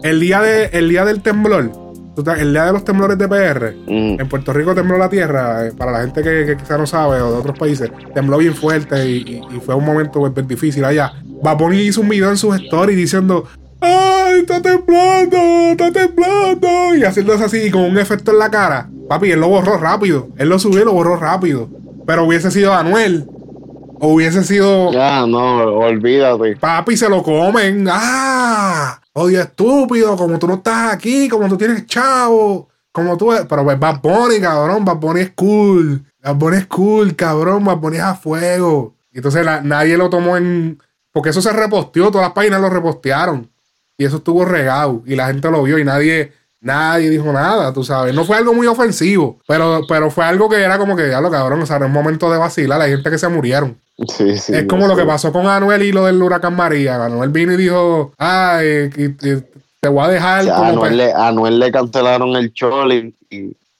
el, 0.03 0.20
día 0.20 0.41
de, 0.41 0.67
el 0.67 0.88
día 0.88 1.05
del 1.05 1.23
temblor, 1.23 1.73
el 2.38 2.53
día 2.53 2.67
de 2.67 2.73
los 2.73 2.85
temblores 2.85 3.19
de 3.19 3.26
PR, 3.26 3.75
mm. 3.87 4.20
en 4.20 4.29
Puerto 4.29 4.53
Rico 4.53 4.75
tembló 4.75 4.97
la 4.97 5.09
tierra, 5.09 5.67
eh, 5.67 5.73
para 5.76 5.91
la 5.91 6.03
gente 6.03 6.23
que, 6.23 6.56
quizá 6.56 6.79
no 6.79 6.87
sabe, 6.87 7.20
o 7.20 7.32
de 7.32 7.38
otros 7.38 7.59
países, 7.59 7.91
tembló 8.14 8.38
bien 8.38 8.55
fuerte 8.55 9.09
y, 9.09 9.43
fue 9.64 9.75
un 9.75 9.85
momento 9.85 10.20
pues, 10.20 10.47
difícil 10.47 10.85
allá. 10.85 11.12
Bad 11.42 11.58
Bunny 11.58 11.80
hizo 11.82 12.00
un 12.00 12.08
video 12.08 12.30
en 12.30 12.36
sus 12.36 12.54
stories 12.56 12.96
diciendo, 12.96 13.46
¡Ay, 13.80 14.40
está 14.40 14.62
temblando! 14.62 15.36
¡Está 15.36 15.90
temblando! 15.92 16.94
Y 16.96 17.04
haciéndose 17.04 17.44
así, 17.44 17.70
con 17.70 17.82
un 17.82 17.98
efecto 17.98 18.30
en 18.30 18.38
la 18.38 18.50
cara. 18.50 18.88
Papi, 19.08 19.32
él 19.32 19.40
lo 19.40 19.48
borró 19.48 19.76
rápido. 19.76 20.28
Él 20.38 20.48
lo 20.48 20.58
subió 20.58 20.82
y 20.82 20.84
lo 20.84 20.92
borró 20.92 21.16
rápido. 21.16 21.68
Pero 22.06 22.24
hubiese 22.24 22.50
sido 22.50 22.72
Anuel 22.72 23.26
hubiese 24.02 24.42
sido. 24.44 24.92
Ya, 24.92 25.26
no, 25.26 25.64
olvídate. 25.64 26.56
Papi, 26.56 26.96
se 26.96 27.08
lo 27.08 27.22
comen. 27.22 27.86
¡Ah! 27.90 29.00
Oye, 29.14 29.40
estúpido, 29.40 30.16
como 30.16 30.38
tú 30.38 30.48
no 30.48 30.54
estás 30.54 30.94
aquí, 30.94 31.28
como 31.28 31.48
tú 31.48 31.56
tienes 31.56 31.86
chavo, 31.86 32.68
como 32.90 33.16
tú. 33.16 33.32
Pero 33.48 33.64
pues 33.64 33.78
Bad 33.78 34.00
Bunny, 34.02 34.40
cabrón, 34.40 34.84
Bad 34.84 34.96
Bunny 34.96 35.20
es 35.20 35.30
cool. 35.30 36.04
Bad 36.22 36.34
Bunny 36.36 36.56
es 36.56 36.66
cool, 36.66 37.14
cabrón, 37.14 37.64
Bad 37.64 37.76
Bunny 37.78 37.96
es 37.98 38.02
a 38.02 38.14
fuego. 38.14 38.94
Y 39.12 39.18
entonces 39.18 39.46
nadie 39.62 39.96
lo 39.96 40.10
tomó 40.10 40.36
en. 40.36 40.78
Porque 41.12 41.31
eso 41.31 41.43
se 41.43 41.53
reposteó, 41.53 42.11
todas 42.11 42.26
las 42.26 42.35
páginas 42.35 42.61
lo 42.61 42.70
repostearon. 42.70 43.50
Y 43.99 44.05
eso 44.05 44.17
estuvo 44.17 44.44
regado. 44.44 45.03
Y 45.06 45.14
la 45.14 45.26
gente 45.26 45.50
lo 45.50 45.62
vio 45.62 45.79
y 45.79 45.85
nadie 45.85 46.32
nadie 46.62 47.11
dijo 47.11 47.31
nada, 47.32 47.73
tú 47.73 47.85
sabes. 47.85 48.14
No 48.14 48.25
fue 48.25 48.37
algo 48.37 48.54
muy 48.54 48.66
ofensivo, 48.66 49.38
pero, 49.47 49.83
pero 49.88 50.11
fue 50.11 50.25
algo 50.25 50.49
que 50.49 50.57
era 50.57 50.78
como 50.78 50.97
que, 50.97 51.11
ya 51.11 51.21
lo 51.21 51.31
cabrón, 51.31 51.61
o 51.61 51.66
sea, 51.66 51.76
en 51.76 51.85
un 51.85 51.92
momento 51.92 52.31
de 52.31 52.38
vacilar, 52.38 52.78
la 52.78 52.88
gente 52.88 53.11
que 53.11 53.19
se 53.19 53.28
murieron. 53.28 53.76
Sí, 54.09 54.38
sí, 54.38 54.54
es 54.54 54.64
como 54.64 54.87
lo 54.87 54.97
que 54.97 55.04
pasó 55.04 55.33
con 55.33 55.47
Anuel 55.47 55.83
y 55.83 55.92
lo 55.92 56.07
del 56.07 56.23
huracán 56.23 56.57
María. 56.57 57.04
Anuel 57.04 57.31
vino 57.31 57.52
y 57.52 57.57
dijo, 57.57 58.12
ay, 58.16 58.88
te 59.81 59.88
voy 59.88 60.04
a 60.04 60.09
dejar. 60.09 60.49
a 60.49 60.69
Anuel, 61.28 61.59
le, 61.59 61.73
cancelaron 61.73 62.35
el 62.37 62.52
choli. 62.54 63.14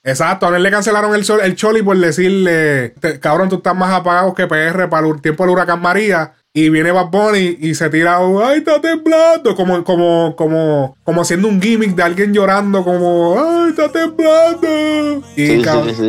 Exacto, 0.03 0.45
a 0.45 0.49
Anuel 0.49 0.63
le 0.63 0.71
cancelaron 0.71 1.15
el, 1.15 1.25
el 1.41 1.55
choli 1.55 1.81
por 1.81 1.97
decirle, 1.97 2.93
cabrón, 3.21 3.49
tú 3.49 3.55
estás 3.55 3.75
más 3.75 3.91
apagado 3.91 4.33
que 4.33 4.45
PR 4.47 4.87
para 4.89 5.07
el 5.07 5.21
tiempo 5.21 5.43
del 5.43 5.53
huracán 5.53 5.81
María. 5.81 6.33
Y 6.55 6.69
viene 6.69 6.91
Bad 6.91 7.09
Bunny 7.09 7.57
y 7.61 7.73
se 7.73 7.89
tira, 7.89 8.19
¡ay, 8.19 8.59
está 8.59 8.79
temblando! 8.79 9.55
Como, 9.55 9.83
como, 9.83 10.35
como, 10.35 10.95
como 11.03 11.21
haciendo 11.21 11.47
un 11.47 11.59
gimmick 11.59 11.95
de 11.95 12.03
alguien 12.03 12.31
llorando, 12.31 12.83
como, 12.83 13.35
¡ay, 13.39 13.71
está 13.71 13.91
temblando! 13.91 15.23
Y, 15.35 15.63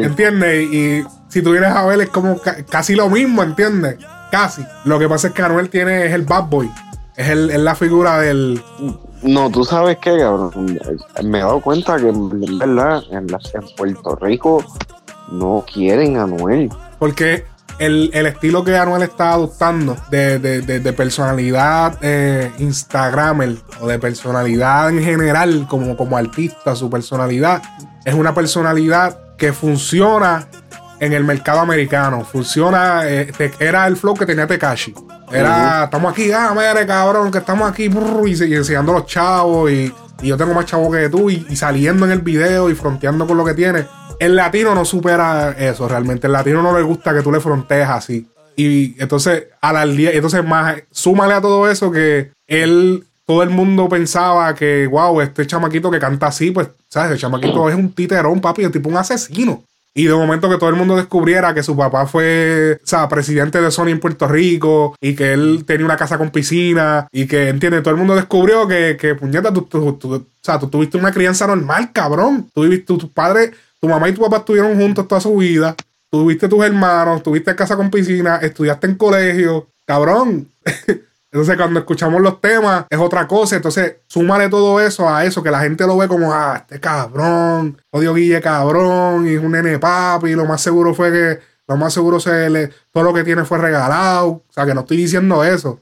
¿entiendes? 0.04 0.70
Y 0.70 1.02
si 1.30 1.40
tú 1.40 1.52
vienes 1.52 1.70
a 1.70 1.86
ver, 1.86 2.02
es 2.02 2.10
como 2.10 2.38
casi 2.68 2.94
lo 2.94 3.08
mismo, 3.08 3.42
¿entiendes? 3.42 3.96
Casi. 4.30 4.62
Lo 4.84 4.98
que 4.98 5.08
pasa 5.08 5.28
es 5.28 5.32
que 5.32 5.40
Anuel 5.40 5.70
tiene, 5.70 6.04
es 6.04 6.12
el 6.12 6.24
bad 6.24 6.44
boy. 6.44 6.70
Es, 7.16 7.30
el, 7.30 7.48
es 7.48 7.60
la 7.60 7.74
figura 7.74 8.18
del. 8.18 8.62
No, 9.22 9.48
tú 9.50 9.64
sabes 9.64 9.96
qué, 9.96 10.18
cabrón. 10.18 10.78
Me 11.22 11.38
he 11.38 11.40
dado 11.40 11.62
cuenta 11.62 11.96
que 11.96 12.10
en 12.10 12.58
verdad 12.58 13.02
en, 13.10 13.28
en 13.30 13.74
Puerto 13.78 14.16
Rico 14.16 14.62
no 15.32 15.64
quieren 15.72 16.18
a 16.18 16.24
Anuel. 16.24 16.68
Porque 16.98 17.46
el, 17.78 18.26
estilo 18.26 18.64
que 18.64 18.76
Anuel 18.76 19.02
está 19.02 19.32
adoptando 19.32 19.96
de, 20.10 20.94
personalidad 20.96 21.98
eh, 22.02 22.52
Instagramer 22.58 23.56
o 23.80 23.86
de 23.86 23.98
personalidad 23.98 24.90
en 24.90 25.02
general 25.02 25.66
como, 25.68 25.96
como 25.96 26.16
artista, 26.16 26.74
su 26.76 26.88
personalidad 26.90 27.62
es 28.04 28.14
una 28.14 28.34
personalidad 28.34 29.18
que 29.36 29.52
funciona 29.52 30.46
en 31.00 31.12
el 31.12 31.24
mercado 31.24 31.60
americano. 31.60 32.24
Funciona, 32.24 33.02
eh, 33.08 33.32
era 33.58 33.86
el 33.86 33.96
flow 33.96 34.14
que 34.14 34.26
tenía 34.26 34.46
Tekashi. 34.46 34.94
Era, 35.32 35.84
estamos 35.84 36.12
aquí, 36.12 36.30
ah, 36.32 36.54
mire, 36.54 36.86
cabrón, 36.86 37.30
que 37.30 37.38
estamos 37.38 37.68
aquí 37.68 37.84
y, 37.84 38.54
enseñando 38.54 38.92
a 38.92 39.00
los 39.00 39.06
chavos 39.06 39.70
y, 39.70 39.92
yo 40.22 40.36
tengo 40.36 40.54
más 40.54 40.64
chavos 40.64 40.94
que 40.94 41.08
tú 41.08 41.28
y, 41.28 41.44
y, 41.50 41.56
saliendo 41.56 42.06
en 42.06 42.12
el 42.12 42.20
video 42.20 42.70
y 42.70 42.74
fronteando 42.74 43.26
con 43.26 43.36
lo 43.36 43.44
que 43.44 43.52
tiene. 43.52 43.86
El 44.18 44.36
latino 44.36 44.74
no 44.74 44.84
supera 44.84 45.52
eso 45.58 45.88
realmente. 45.88 46.26
El 46.26 46.32
latino 46.32 46.62
no 46.62 46.76
le 46.76 46.82
gusta 46.82 47.14
que 47.14 47.22
tú 47.22 47.32
le 47.32 47.40
frontees 47.40 47.88
así. 47.88 48.26
Y 48.56 49.00
entonces, 49.00 49.44
a 49.60 49.72
la, 49.72 49.84
entonces 49.84 50.44
más, 50.44 50.76
súmale 50.90 51.34
a 51.34 51.40
todo 51.40 51.68
eso 51.68 51.90
que 51.90 52.30
él, 52.46 53.04
todo 53.26 53.42
el 53.42 53.50
mundo 53.50 53.88
pensaba 53.88 54.54
que, 54.54 54.86
wow, 54.86 55.20
este 55.20 55.46
chamaquito 55.46 55.90
que 55.90 55.98
canta 55.98 56.28
así, 56.28 56.50
pues, 56.50 56.68
¿sabes? 56.88 57.12
El 57.12 57.18
chamaquito 57.18 57.68
es 57.68 57.74
un 57.74 57.92
titerón, 57.92 58.40
papi, 58.40 58.62
el 58.62 58.70
tipo 58.70 58.88
un 58.88 58.96
asesino. 58.96 59.64
Y 59.96 60.06
de 60.06 60.14
momento 60.14 60.50
que 60.50 60.58
todo 60.58 60.70
el 60.70 60.74
mundo 60.74 60.96
descubriera 60.96 61.54
que 61.54 61.62
su 61.62 61.76
papá 61.76 62.06
fue, 62.06 62.80
o 62.82 62.86
sea, 62.86 63.08
presidente 63.08 63.60
de 63.60 63.70
Sony 63.70 63.90
en 63.90 64.00
Puerto 64.00 64.26
Rico 64.26 64.96
y 65.00 65.14
que 65.14 65.32
él 65.32 65.64
tenía 65.64 65.86
una 65.86 65.96
casa 65.96 66.18
con 66.18 66.30
piscina 66.30 67.06
y 67.12 67.26
que, 67.26 67.48
entiende 67.48 67.80
Todo 67.80 67.92
el 67.92 67.98
mundo 67.98 68.16
descubrió 68.16 68.66
que, 68.66 68.96
que 69.00 69.14
puñeta, 69.14 69.52
tú, 69.52 69.68
o 69.72 70.22
sea, 70.42 70.58
tú 70.58 70.66
tuviste 70.66 70.98
una 70.98 71.12
crianza 71.12 71.46
normal, 71.46 71.92
cabrón. 71.92 72.50
Tú 72.52 72.62
viviste, 72.62 72.86
tus 72.86 73.08
padres, 73.08 73.52
tu 73.84 73.90
mamá 73.90 74.08
y 74.08 74.14
tu 74.14 74.22
papá 74.22 74.38
estuvieron 74.38 74.80
juntos 74.80 75.06
toda 75.06 75.20
su 75.20 75.36
vida. 75.36 75.76
Tuviste 76.10 76.48
tus 76.48 76.64
hermanos, 76.64 77.22
tuviste 77.22 77.54
casa 77.54 77.76
con 77.76 77.90
piscina, 77.90 78.36
estudiaste 78.36 78.86
en 78.86 78.94
colegio, 78.94 79.68
cabrón. 79.84 80.48
Entonces, 81.30 81.56
cuando 81.56 81.80
escuchamos 81.80 82.22
los 82.22 82.40
temas, 82.40 82.86
es 82.88 82.98
otra 82.98 83.28
cosa. 83.28 83.56
Entonces, 83.56 83.96
súmale 84.06 84.48
todo 84.48 84.80
eso 84.80 85.06
a 85.06 85.24
eso, 85.26 85.42
que 85.42 85.50
la 85.50 85.60
gente 85.60 85.86
lo 85.86 85.98
ve 85.98 86.08
como, 86.08 86.32
ah, 86.32 86.56
este 86.60 86.80
cabrón, 86.80 87.76
odio 87.90 88.14
Guille 88.14 88.40
cabrón, 88.40 89.26
y 89.26 89.34
es 89.34 89.42
un 89.42 89.52
nene 89.52 89.78
papi, 89.78 90.30
y 90.30 90.34
lo 90.34 90.46
más 90.46 90.62
seguro 90.62 90.94
fue 90.94 91.12
que, 91.12 91.40
lo 91.66 91.76
más 91.76 91.92
seguro 91.92 92.20
se 92.20 92.48
le, 92.48 92.70
todo 92.90 93.04
lo 93.04 93.12
que 93.12 93.24
tiene 93.24 93.44
fue 93.44 93.58
regalado. 93.58 94.28
O 94.28 94.44
sea, 94.48 94.64
que 94.64 94.72
no 94.72 94.80
estoy 94.80 94.96
diciendo 94.96 95.44
eso. 95.44 95.80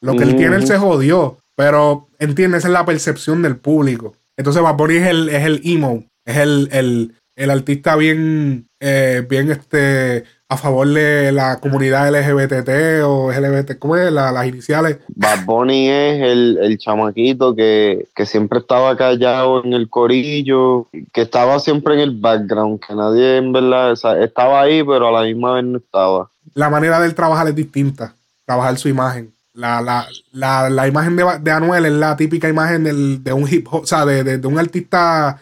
Lo 0.00 0.14
que 0.14 0.22
él 0.22 0.36
tiene, 0.36 0.56
él 0.56 0.66
se 0.66 0.78
jodió. 0.78 1.38
Pero, 1.56 2.08
entiendes, 2.20 2.58
esa 2.60 2.68
es 2.68 2.72
la 2.72 2.84
percepción 2.84 3.42
del 3.42 3.56
público. 3.56 4.14
Entonces, 4.36 4.62
Bad 4.62 4.90
es 4.92 5.08
el, 5.08 5.28
es 5.28 5.44
el 5.44 5.60
emo, 5.64 6.04
es 6.24 6.36
el, 6.36 6.68
el, 6.72 7.14
el 7.36 7.50
artista 7.50 7.96
bien, 7.96 8.68
eh, 8.80 9.24
bien 9.28 9.50
este, 9.50 10.24
a 10.52 10.56
favor 10.58 10.86
de 10.86 11.32
la 11.32 11.58
comunidad 11.60 12.10
LGBT 12.10 13.04
o 13.04 13.32
LGBT, 13.32 13.78
¿cómo 13.78 13.96
es? 13.96 14.12
las 14.12 14.46
iniciales. 14.46 14.98
Bad 15.08 15.46
Bunny 15.46 15.88
es 15.88 16.22
el, 16.22 16.78
chamaquito 16.78 17.56
que, 17.56 18.06
siempre 18.26 18.58
estaba 18.58 18.96
callado 18.96 19.64
en 19.64 19.72
el 19.72 19.88
corillo, 19.88 20.88
que 21.12 21.22
estaba 21.22 21.58
siempre 21.58 21.94
en 21.94 22.00
el 22.00 22.20
background, 22.20 22.80
que 22.86 22.94
nadie 22.94 23.38
en 23.38 23.52
verdad 23.52 23.92
estaba 24.20 24.60
ahí, 24.60 24.82
pero 24.84 25.08
a 25.08 25.12
la 25.12 25.26
misma 25.26 25.54
vez 25.54 25.64
no 25.64 25.78
estaba. 25.78 26.30
La 26.54 26.68
manera 26.68 27.00
del 27.00 27.14
trabajar 27.14 27.48
es 27.48 27.54
distinta, 27.54 28.14
trabajar 28.44 28.76
su 28.76 28.88
imagen. 28.88 29.32
La, 29.54 30.06
la, 30.32 30.88
imagen 30.88 31.16
de, 31.16 31.50
Anuel 31.50 31.86
es 31.86 31.92
la 31.92 32.16
típica 32.16 32.48
imagen 32.48 33.22
de 33.22 33.32
un 33.32 33.46
hip 33.50 33.68
hop, 33.70 33.82
o 33.82 33.86
sea, 33.86 34.04
de, 34.04 34.46
un 34.46 34.58
artista 34.58 35.40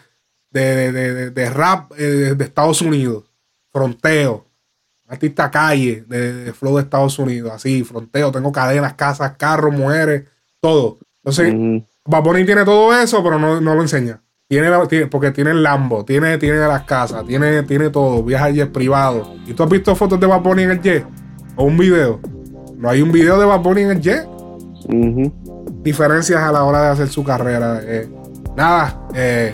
de, 0.51 1.49
rap 1.53 1.91
eh, 1.97 2.35
de 2.35 2.43
Estados 2.43 2.81
Unidos, 2.81 3.25
fronteo 3.71 4.51
artista 5.11 5.51
calle 5.51 6.05
de, 6.07 6.53
flow 6.53 6.77
de 6.77 6.83
Estados 6.83 7.19
Unidos, 7.19 7.51
así, 7.53 7.83
fronteo, 7.83 8.31
tengo 8.31 8.51
cadenas, 8.51 8.93
casas, 8.93 9.33
carros, 9.37 9.73
mujeres, 9.73 10.23
todo. 10.61 10.99
Entonces, 11.17 11.53
uh 11.53 11.83
tiene 12.45 12.65
todo 12.65 12.93
eso, 12.95 13.23
pero 13.23 13.37
no, 13.37 13.59
lo 13.59 13.81
enseña. 13.81 14.21
Tiene, 14.47 14.69
porque 15.09 15.31
tiene 15.31 15.51
el 15.51 15.63
Lambo, 15.63 16.03
tiene, 16.03 16.37
tiene 16.37 16.57
las 16.59 16.83
casas, 16.83 17.25
tiene, 17.25 17.63
tiene 17.63 17.89
todo, 17.89 18.23
viaja 18.23 18.49
en 18.49 18.55
jet 18.55 18.71
privado. 18.71 19.35
¿Y 19.45 19.53
tú 19.53 19.63
has 19.63 19.69
visto 19.69 19.95
fotos 19.95 20.19
de 20.19 20.27
Bad 20.27 20.45
en 20.59 20.71
el 20.71 20.81
jet? 20.81 21.05
¿O 21.55 21.65
un 21.65 21.77
video? 21.77 22.19
No 22.75 22.89
hay 22.89 23.01
un 23.01 23.11
video 23.11 23.39
de 23.39 23.45
Bad 23.45 23.77
en 23.77 23.91
el 23.91 24.01
jet. 24.01 24.27
Diferencias 25.83 26.41
a 26.41 26.51
la 26.51 26.63
hora 26.63 26.81
de 26.81 26.87
hacer 26.89 27.07
su 27.09 27.23
carrera. 27.23 27.81
Eh, 27.83 28.09
nada, 28.57 29.07
eh, 29.13 29.53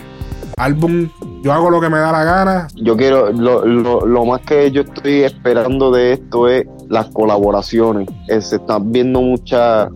álbum 0.58 1.08
yo 1.42 1.52
hago 1.52 1.70
lo 1.70 1.80
que 1.80 1.88
me 1.88 1.98
da 1.98 2.12
la 2.12 2.24
gana. 2.24 2.68
Yo 2.74 2.96
quiero, 2.96 3.32
lo, 3.32 3.64
lo, 3.64 4.04
lo 4.04 4.24
más 4.24 4.40
que 4.40 4.70
yo 4.70 4.82
estoy 4.82 5.22
esperando 5.22 5.90
de 5.90 6.14
esto 6.14 6.48
es 6.48 6.66
las 6.88 7.06
colaboraciones. 7.08 8.08
Eh, 8.26 8.40
se 8.40 8.56
están 8.56 8.90
viendo 8.90 9.20
muchas 9.20 9.90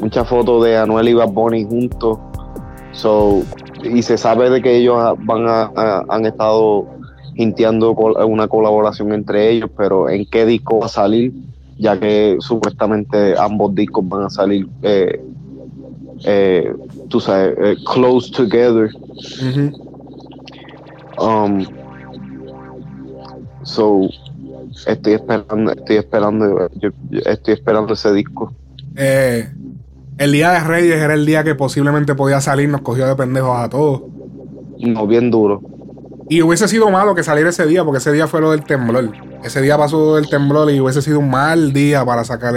muchas 0.00 0.28
fotos 0.28 0.64
de 0.64 0.76
Anuel 0.76 1.08
y 1.08 1.14
Bad 1.14 1.30
Bunny 1.30 1.64
juntos. 1.64 2.18
So, 2.92 3.42
y 3.82 4.02
se 4.02 4.18
sabe 4.18 4.50
de 4.50 4.60
que 4.60 4.76
ellos 4.76 5.16
van 5.24 5.46
a, 5.46 6.04
han 6.08 6.26
estado 6.26 6.86
hinteando 7.34 7.92
una 7.92 8.48
colaboración 8.48 9.12
entre 9.12 9.50
ellos, 9.50 9.70
pero 9.76 10.10
en 10.10 10.26
qué 10.26 10.44
disco 10.44 10.80
va 10.80 10.86
a 10.86 10.90
salir, 10.90 11.32
ya 11.78 11.98
que 11.98 12.36
supuestamente 12.40 13.34
ambos 13.38 13.74
discos 13.74 14.06
van 14.06 14.24
a 14.24 14.30
salir, 14.30 14.68
eh, 14.82 15.24
eh, 16.24 16.74
tú 17.12 17.20
sabes, 17.20 17.78
close 17.92 18.32
together. 18.32 18.90
Um, 21.18 21.66
so, 23.62 24.08
estoy 24.86 25.12
esperando, 25.12 25.72
estoy 25.72 25.96
esperando, 25.96 26.70
estoy 27.24 27.54
esperando 27.54 27.92
ese 27.92 28.12
disco. 28.14 28.52
Eh, 28.96 29.48
el 30.18 30.32
día 30.32 30.52
de 30.52 30.60
Reyes 30.60 30.96
era 30.96 31.14
el 31.14 31.26
día 31.26 31.44
que 31.44 31.54
posiblemente 31.54 32.14
podía 32.14 32.40
salir, 32.40 32.68
nos 32.68 32.80
cogió 32.80 33.06
de 33.06 33.14
pendejos 33.14 33.58
a 33.58 33.68
todos. 33.68 34.02
No, 34.80 35.06
bien 35.06 35.30
duro. 35.30 35.60
Y 36.28 36.40
hubiese 36.40 36.66
sido 36.66 36.90
malo 36.90 37.14
que 37.14 37.22
saliera 37.22 37.50
ese 37.50 37.66
día, 37.66 37.84
porque 37.84 37.98
ese 37.98 38.10
día 38.10 38.26
fue 38.26 38.40
lo 38.40 38.52
del 38.52 38.64
temblor. 38.64 39.12
Ese 39.44 39.60
día 39.60 39.76
pasó 39.76 40.16
el 40.16 40.28
temblor 40.30 40.70
y 40.70 40.80
hubiese 40.80 41.02
sido 41.02 41.18
un 41.18 41.30
mal 41.30 41.72
día 41.72 42.06
para 42.06 42.24
sacar 42.24 42.54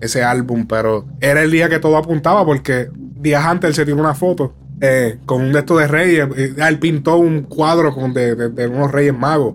ese 0.00 0.22
álbum, 0.22 0.66
pero 0.66 1.06
era 1.20 1.42
el 1.42 1.50
día 1.50 1.68
que 1.68 1.80
todo 1.80 1.96
apuntaba, 1.96 2.44
porque 2.44 2.88
días 3.20 3.44
antes 3.44 3.68
él 3.68 3.74
se 3.74 3.84
tiró 3.84 3.98
una 3.98 4.14
foto 4.14 4.54
eh, 4.80 5.18
con 5.26 5.42
un 5.42 5.52
de 5.52 5.58
estos 5.60 5.78
de 5.78 5.88
reyes. 5.88 6.28
Eh, 6.36 6.54
él 6.56 6.78
pintó 6.78 7.16
un 7.16 7.42
cuadro 7.42 7.92
con 7.92 8.14
de, 8.14 8.68
unos 8.70 8.92
reyes 8.92 9.16
magos. 9.16 9.54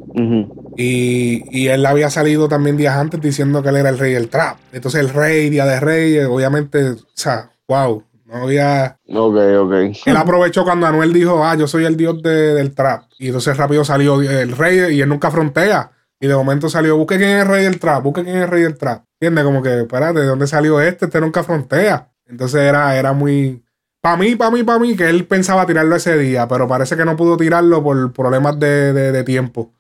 y, 0.75 1.67
él 1.67 1.85
había 1.85 2.09
salido 2.09 2.47
también 2.47 2.77
días 2.77 2.97
antes 2.97 3.21
diciendo 3.21 3.63
que 3.63 3.69
él 3.69 3.77
era 3.77 3.89
el 3.89 3.97
rey 3.97 4.13
del 4.13 4.29
trap. 4.29 4.57
Entonces 4.71 5.01
el 5.01 5.09
rey, 5.09 5.49
día 5.49 5.65
de 5.65 5.79
reyes, 5.79 6.27
obviamente, 6.27 6.91
o 6.91 6.97
sea, 7.13 7.51
wow. 7.67 8.03
No 8.25 8.43
había. 8.43 8.97
Ok, 9.09 9.37
ok. 9.59 9.73
Él 10.05 10.17
aprovechó 10.17 10.63
cuando 10.63 10.87
Anuel 10.87 11.13
dijo, 11.13 11.45
ah, 11.45 11.55
yo 11.55 11.67
soy 11.67 11.85
el 11.85 11.95
dios 11.95 12.21
del 12.23 12.73
trap. 12.73 13.03
Y 13.19 13.27
entonces 13.27 13.55
rápido 13.55 13.85
salió 13.85 14.21
el 14.21 14.57
rey 14.57 14.95
y 14.95 15.01
él 15.01 15.09
nunca 15.09 15.29
frontea. 15.29 15.91
Y 16.19 16.27
de 16.27 16.35
momento 16.35 16.69
salió, 16.69 16.97
busque 16.97 17.17
quién 17.17 17.29
es 17.31 17.41
el 17.43 17.47
rey 17.47 17.63
del 17.65 17.79
trap, 17.79 18.01
busque 18.01 18.23
quién 18.23 18.37
es 18.37 18.43
el 18.43 18.49
rey 18.49 18.63
del 18.63 18.77
trap. 18.77 19.03
¿Entiendes? 19.19 19.43
Como 19.43 19.61
que, 19.61 19.81
espérate, 19.81 20.21
¿de 20.21 20.25
dónde 20.25 20.47
salió 20.47 20.81
este? 20.81 21.05
Este 21.05 21.21
nunca 21.21 21.43
frontea. 21.43 22.12
Entonces 22.33 22.61
era, 22.61 22.97
era 22.97 23.13
muy, 23.13 23.63
para 24.01 24.17
mí, 24.17 24.35
para 24.35 24.49
mí, 24.49 24.63
para 24.63 24.79
mí, 24.79 24.95
que 24.95 25.07
él 25.07 25.27
pensaba 25.27 25.67
tirarlo 25.67 25.95
ese 25.95 26.17
día, 26.17 26.47
pero 26.47 26.67
parece 26.67 26.97
que 26.97 27.05
no 27.05 27.15
pudo 27.15 27.37
tirarlo 27.37 27.83
por 27.83 28.11
problemas 28.11 28.59
de, 28.59 29.23
tiempo. 29.23 29.71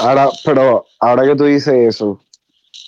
Ahora, 0.00 0.28
pero 0.44 0.84
ahora 0.98 1.22
que 1.22 1.36
tú 1.36 1.44
dices 1.44 1.74
eso, 1.94 2.20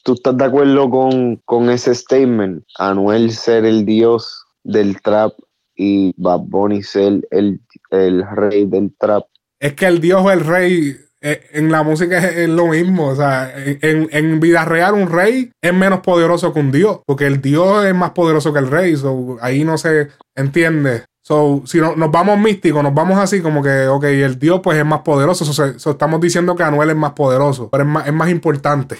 ¿tú 0.02 0.14
estás 0.14 0.37
de 0.37 0.47
acuerdo 0.47 0.90
con, 0.90 1.71
ese 1.71 1.95
statement? 1.95 2.64
Anuel 2.76 3.30
ser 3.30 3.64
el 3.64 3.87
dios 3.87 4.45
del 4.64 5.00
trap 5.00 5.33
y 5.76 6.12
Bad 6.16 6.40
Bunny 6.40 6.83
ser 6.83 7.26
el, 7.30 7.61
el 7.92 8.26
rey 8.35 8.66
del 8.66 8.92
trap. 8.99 9.23
Es 9.61 9.75
que 9.75 9.87
el 9.87 10.00
dios 10.00 10.23
o 10.25 10.33
el 10.33 10.40
rey 10.40 10.97
en 11.21 11.71
la 11.71 11.83
música 11.83 12.19
es, 12.19 12.49
lo 12.49 12.69
mismo. 12.69 13.09
O 13.09 13.17
sea, 13.17 13.53
en, 13.55 14.41
vida 14.41 14.65
real, 14.65 14.95
un 14.95 15.09
rey 15.09 15.50
es 15.61 15.75
menos 15.75 16.00
poderoso 16.00 16.53
que 16.53 16.61
un 16.61 16.73
dios, 16.73 17.00
porque 17.07 17.27
el 17.27 17.41
dios 17.41 17.85
es 17.85 17.95
más 17.95 18.11
poderoso 18.11 18.53
que 18.53 18.59
el 18.59 18.69
rey. 18.69 18.95
ahí 19.41 19.65
no 19.65 19.79
se 19.79 20.09
entiende. 20.35 21.05
So, 21.23 21.62
si 21.67 21.79
no, 21.79 21.95
nos 21.97 22.11
vamos 22.11 22.39
místicos, 22.39 22.83
nos 22.83 22.95
vamos 22.95 23.19
así 23.19 23.43
como 23.43 23.62
que, 23.62 23.87
ok, 23.87 24.05
el 24.05 24.39
dios 24.39 24.61
pues 24.62 24.79
es 24.79 24.87
más 24.87 25.03
poderoso. 25.03 25.45
estamos 25.75 26.21
diciendo 26.21 26.57
que 26.57 26.62
Anuel 26.62 26.91
es 26.91 26.97
más 26.97 27.12
poderoso, 27.12 27.69
pero 27.71 27.85
es 27.85 27.91
más, 27.91 28.07
es 28.07 28.12
más 28.12 28.31
importante. 28.31 28.97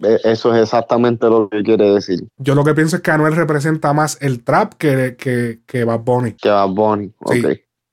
E, 0.00 0.20
eso 0.24 0.54
es 0.54 0.62
exactamente 0.62 1.26
lo 1.26 1.48
que 1.48 1.62
quiere 1.62 1.92
decir. 1.92 2.28
Yo 2.36 2.54
lo 2.54 2.62
que 2.62 2.74
pienso 2.74 2.96
es 2.96 3.02
que 3.02 3.10
Anuel 3.10 3.34
representa 3.34 3.92
más 3.92 4.16
el 4.20 4.44
trap 4.44 4.74
que, 4.74 5.16
que, 5.16 5.60
que 5.66 5.84
Bad 5.84 6.00
Bunny. 6.00 6.32
Que 6.34 6.50
Bad 6.50 6.68
Bunny, 6.68 7.12
ok. 7.18 7.34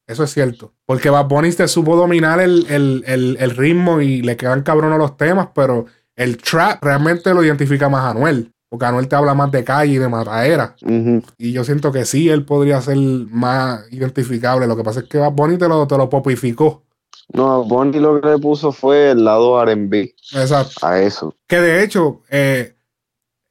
Eso 0.07 0.23
es 0.23 0.33
cierto. 0.33 0.73
Porque 0.91 1.09
Bad 1.09 1.29
Bunny 1.29 1.53
te 1.53 1.69
supo 1.69 1.95
dominar 1.95 2.41
el, 2.41 3.53
ritmo 3.55 4.01
y 4.01 4.21
le 4.21 4.35
quedan 4.35 4.61
cabronos 4.61 4.99
los 4.99 5.15
temas, 5.15 5.47
pero 5.55 5.85
el 6.17 6.35
trap 6.35 6.83
realmente 6.83 7.33
lo 7.33 7.41
identifica 7.45 7.87
más 7.87 8.03
a 8.03 8.09
Anuel. 8.09 8.51
Porque 8.67 8.87
Anuel 8.87 9.07
te 9.07 9.15
habla 9.15 9.33
más 9.33 9.49
de 9.53 9.63
calle 9.63 9.93
y 9.93 9.97
de 9.99 10.09
matadera. 10.09 10.75
Y 11.37 11.53
yo 11.53 11.63
siento 11.63 11.93
que 11.93 12.03
sí, 12.03 12.27
él 12.27 12.43
podría 12.43 12.81
ser 12.81 12.97
más 12.97 13.85
identificable. 13.93 14.67
Lo 14.67 14.75
que 14.75 14.83
pasa 14.83 14.99
es 14.99 15.05
que 15.05 15.17
Bad 15.17 15.31
Bunny 15.31 15.57
te 15.57 15.69
lo, 15.69 15.87
te 15.87 15.95
lo 15.95 16.09
popificó. 16.09 16.83
No, 17.31 17.63
Bunny 17.63 17.97
lo 18.01 18.19
que 18.19 18.27
le 18.27 18.37
puso 18.37 18.73
fue 18.73 19.11
el 19.11 19.23
lado 19.23 19.63
RB. 19.63 20.13
Exacto. 20.33 20.85
A 20.85 20.99
eso. 20.99 21.33
Que 21.47 21.61
de 21.61 21.85
hecho, 21.85 22.19
eh, 22.29 22.75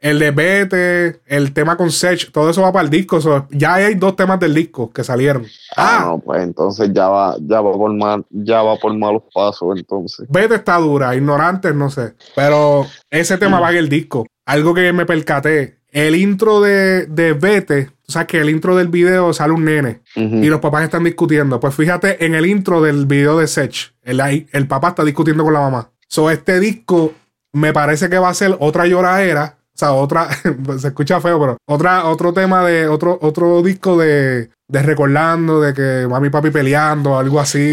el 0.00 0.18
de 0.18 0.30
Bete, 0.30 1.20
el 1.26 1.52
tema 1.52 1.76
con 1.76 1.90
Sech, 1.90 2.32
todo 2.32 2.50
eso 2.50 2.62
va 2.62 2.72
para 2.72 2.84
el 2.84 2.90
disco. 2.90 3.18
ya 3.50 3.74
hay 3.74 3.94
dos 3.94 4.16
temas 4.16 4.40
del 4.40 4.54
disco 4.54 4.90
que 4.90 5.04
salieron. 5.04 5.44
Ah, 5.76 5.98
ah, 6.00 6.04
no, 6.06 6.18
pues 6.18 6.42
entonces 6.42 6.90
ya 6.92 7.08
va, 7.08 7.36
ya 7.40 7.60
va 7.60 7.72
por 7.72 7.92
mal, 7.92 8.24
ya 8.30 8.62
va 8.62 8.76
por 8.76 8.96
malos 8.96 9.22
pasos, 9.32 9.76
entonces. 9.76 10.26
Bete 10.30 10.54
está 10.54 10.78
dura, 10.78 11.14
ignorantes, 11.14 11.74
no 11.74 11.90
sé. 11.90 12.14
Pero 12.34 12.86
ese 13.10 13.36
tema 13.36 13.60
va 13.60 13.70
en 13.70 13.76
el 13.76 13.88
disco. 13.88 14.26
Algo 14.46 14.72
que 14.72 14.92
me 14.92 15.04
percaté. 15.04 15.78
El 15.92 16.14
intro 16.14 16.60
de, 16.60 17.06
de 17.06 17.32
Vete, 17.32 17.90
o 18.08 18.12
sea 18.12 18.24
que 18.24 18.38
el 18.38 18.48
intro 18.48 18.76
del 18.76 18.88
video 18.88 19.32
sale 19.32 19.52
un 19.52 19.64
nene 19.64 20.02
y 20.14 20.46
los 20.46 20.60
papás 20.60 20.84
están 20.84 21.04
discutiendo. 21.04 21.58
Pues 21.60 21.74
fíjate 21.74 22.24
en 22.24 22.34
el 22.34 22.46
intro 22.46 22.80
del 22.80 23.06
video 23.06 23.36
de 23.38 23.48
Sech, 23.48 23.92
el, 24.02 24.20
el 24.52 24.68
papá 24.68 24.90
está 24.90 25.04
discutiendo 25.04 25.42
con 25.42 25.52
la 25.52 25.60
mamá. 25.60 25.90
So, 26.06 26.30
este 26.30 26.60
disco 26.60 27.12
me 27.52 27.72
parece 27.72 28.08
que 28.08 28.18
va 28.18 28.28
a 28.28 28.34
ser 28.34 28.56
otra 28.60 28.86
lloradera 28.86 29.59
O 29.74 29.78
sea, 29.78 29.92
otra, 29.92 30.28
se 30.78 30.88
escucha 30.88 31.20
feo, 31.20 31.40
pero 31.40 31.56
otra, 31.66 32.06
otro 32.06 32.32
tema 32.32 32.64
de, 32.66 32.88
otro, 32.88 33.18
otro 33.22 33.62
disco 33.62 33.96
de, 33.96 34.50
de 34.68 34.82
recordando, 34.82 35.60
de 35.60 35.74
que 35.74 36.06
mami 36.08 36.28
y 36.28 36.30
papi 36.30 36.50
peleando, 36.50 37.18
algo 37.18 37.40
así. 37.40 37.72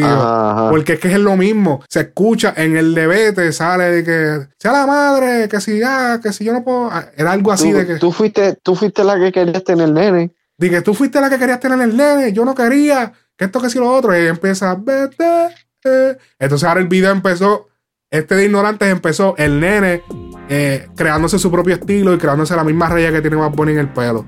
Porque 0.69 0.93
es 0.93 0.99
que 0.99 1.11
es 1.11 1.19
lo 1.19 1.37
mismo. 1.37 1.83
Se 1.89 2.01
escucha 2.01 2.53
en 2.57 2.77
el 2.77 2.93
debate, 2.95 3.51
sale 3.51 3.85
de 3.85 4.03
que 4.03 4.47
sea 4.57 4.71
la 4.71 4.87
madre, 4.87 5.47
que 5.47 5.61
si 5.61 5.79
ya, 5.79 6.19
que 6.21 6.33
si 6.33 6.43
yo 6.43 6.53
no 6.53 6.63
puedo. 6.63 6.89
Ah, 6.91 7.05
era 7.15 7.31
algo 7.31 7.51
así 7.51 7.71
de 7.71 7.85
que. 7.85 7.95
Tú 7.95 8.11
fuiste, 8.11 8.57
tú 8.63 8.75
fuiste 8.75 9.03
la 9.03 9.19
que 9.19 9.31
querías 9.31 9.63
tener 9.63 9.89
nene. 9.89 10.33
Dije, 10.57 10.81
tú 10.81 10.93
fuiste 10.93 11.21
la 11.21 11.29
que 11.29 11.37
querías 11.37 11.59
tener 11.59 11.79
el 11.81 11.95
nene, 11.95 12.33
yo 12.33 12.43
no 12.43 12.55
quería, 12.55 13.13
que 13.37 13.45
esto 13.45 13.61
que 13.61 13.69
si 13.69 13.77
lo 13.77 13.91
otro. 13.91 14.17
Y 14.19 14.25
empieza, 14.27 14.75
vete. 14.75 15.49
Eh". 15.83 16.17
Entonces 16.39 16.67
ahora 16.67 16.81
el 16.81 16.87
video 16.87 17.11
empezó, 17.11 17.67
este 18.09 18.35
de 18.35 18.45
ignorantes 18.45 18.89
empezó 18.89 19.35
el 19.37 19.59
nene 19.59 20.01
eh, 20.49 20.87
creándose 20.95 21.39
su 21.39 21.51
propio 21.51 21.75
estilo 21.75 22.13
y 22.13 22.17
creándose 22.17 22.55
la 22.55 22.63
misma 22.63 22.87
raya 22.87 23.11
que 23.11 23.21
tiene 23.21 23.35
más 23.35 23.51
Bunny 23.51 23.73
en 23.73 23.79
el 23.79 23.89
pelo. 23.89 24.25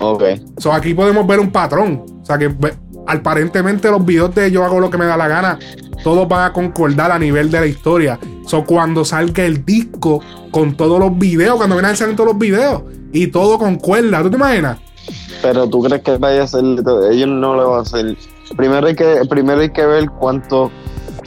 Ok. 0.00 0.22
So 0.58 0.72
aquí 0.72 0.94
podemos 0.94 1.26
ver 1.26 1.40
un 1.40 1.50
patrón. 1.50 2.04
O 2.22 2.24
sea 2.24 2.38
que 2.38 2.54
aparentemente 3.06 3.90
los 3.90 4.04
videos 4.04 4.34
de 4.34 4.50
yo 4.50 4.64
hago 4.64 4.80
lo 4.80 4.88
que 4.88 4.98
me 4.98 5.04
da 5.04 5.16
la 5.16 5.28
gana, 5.28 5.58
todos 6.04 6.28
van 6.28 6.50
a 6.50 6.52
concordar 6.52 7.10
a 7.10 7.18
nivel 7.18 7.50
de 7.50 7.60
la 7.60 7.66
historia. 7.66 8.18
So 8.46 8.64
cuando 8.64 9.04
salga 9.04 9.44
el 9.44 9.64
disco 9.64 10.22
con 10.52 10.76
todos 10.76 11.00
los 11.00 11.16
videos, 11.18 11.56
cuando 11.56 11.74
vienen 11.74 11.92
a 11.92 11.96
salir 11.96 12.14
todos 12.14 12.30
los 12.30 12.38
videos 12.38 12.82
y 13.12 13.26
todo 13.28 13.58
concuerda, 13.58 14.22
¿tú 14.22 14.30
te 14.30 14.36
imaginas? 14.36 14.78
Pero 15.42 15.68
tú 15.68 15.82
crees 15.82 16.02
que 16.02 16.16
vaya 16.18 16.44
a 16.44 16.46
ser, 16.46 16.64
ellos 16.64 17.28
no 17.28 17.56
le 17.56 17.64
van 17.64 17.78
a 17.78 17.82
hacer. 17.82 18.16
Primero 18.56 18.86
hay 18.86 18.94
que, 18.94 19.22
primero 19.28 19.60
hay 19.60 19.70
que 19.70 19.84
ver 19.84 20.08
cuántos 20.08 20.70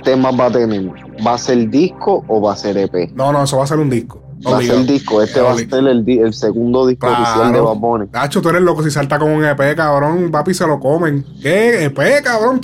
temas 0.08 0.40
va 0.40 0.46
a 0.46 0.52
tener. 0.52 0.90
¿Va 1.26 1.34
a 1.34 1.38
ser 1.38 1.70
disco 1.70 2.24
o 2.30 2.42
va 2.42 2.54
a 2.54 2.56
ser 2.56 2.78
EP? 2.78 3.12
No, 3.14 3.34
no, 3.34 3.44
eso 3.44 3.58
va 3.58 3.66
a 3.66 3.68
ser 3.68 3.78
un 3.78 3.90
disco. 3.90 4.22
Va 4.46 4.60
a 4.60 4.62
ser 4.62 4.86
disco. 4.86 5.22
Este 5.22 5.42
va 5.42 5.52
a 5.52 5.58
ser 5.58 5.68
el, 5.74 6.34
segundo 6.34 6.88
disco 6.88 7.08
oficial 7.08 7.52
de 7.52 7.60
Bad 7.60 8.08
Nacho, 8.14 8.42
tú 8.42 8.50
eres 8.50 8.62
loco. 8.62 8.84
Si 8.84 8.92
salta 8.92 9.20
con 9.20 9.32
un 9.32 9.44
EP, 9.44 9.76
cabrón, 9.76 10.32
papi, 10.32 10.54
se 10.54 10.66
lo 10.66 10.80
comen. 10.80 11.26
¿Qué? 11.42 11.86
EP, 11.86 12.24
cabrón. 12.24 12.62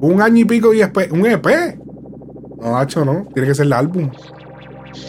un 0.00 0.22
año 0.22 0.42
y 0.42 0.44
pico 0.44 0.72
y 0.72 0.82
EP. 0.82 0.96
un 1.10 1.26
EP. 1.26 1.46
No, 2.60 2.72
Nacho, 2.72 3.04
no. 3.04 3.26
Tiene 3.34 3.48
que 3.48 3.54
ser 3.56 3.66
el 3.66 3.72
álbum. 3.72 4.08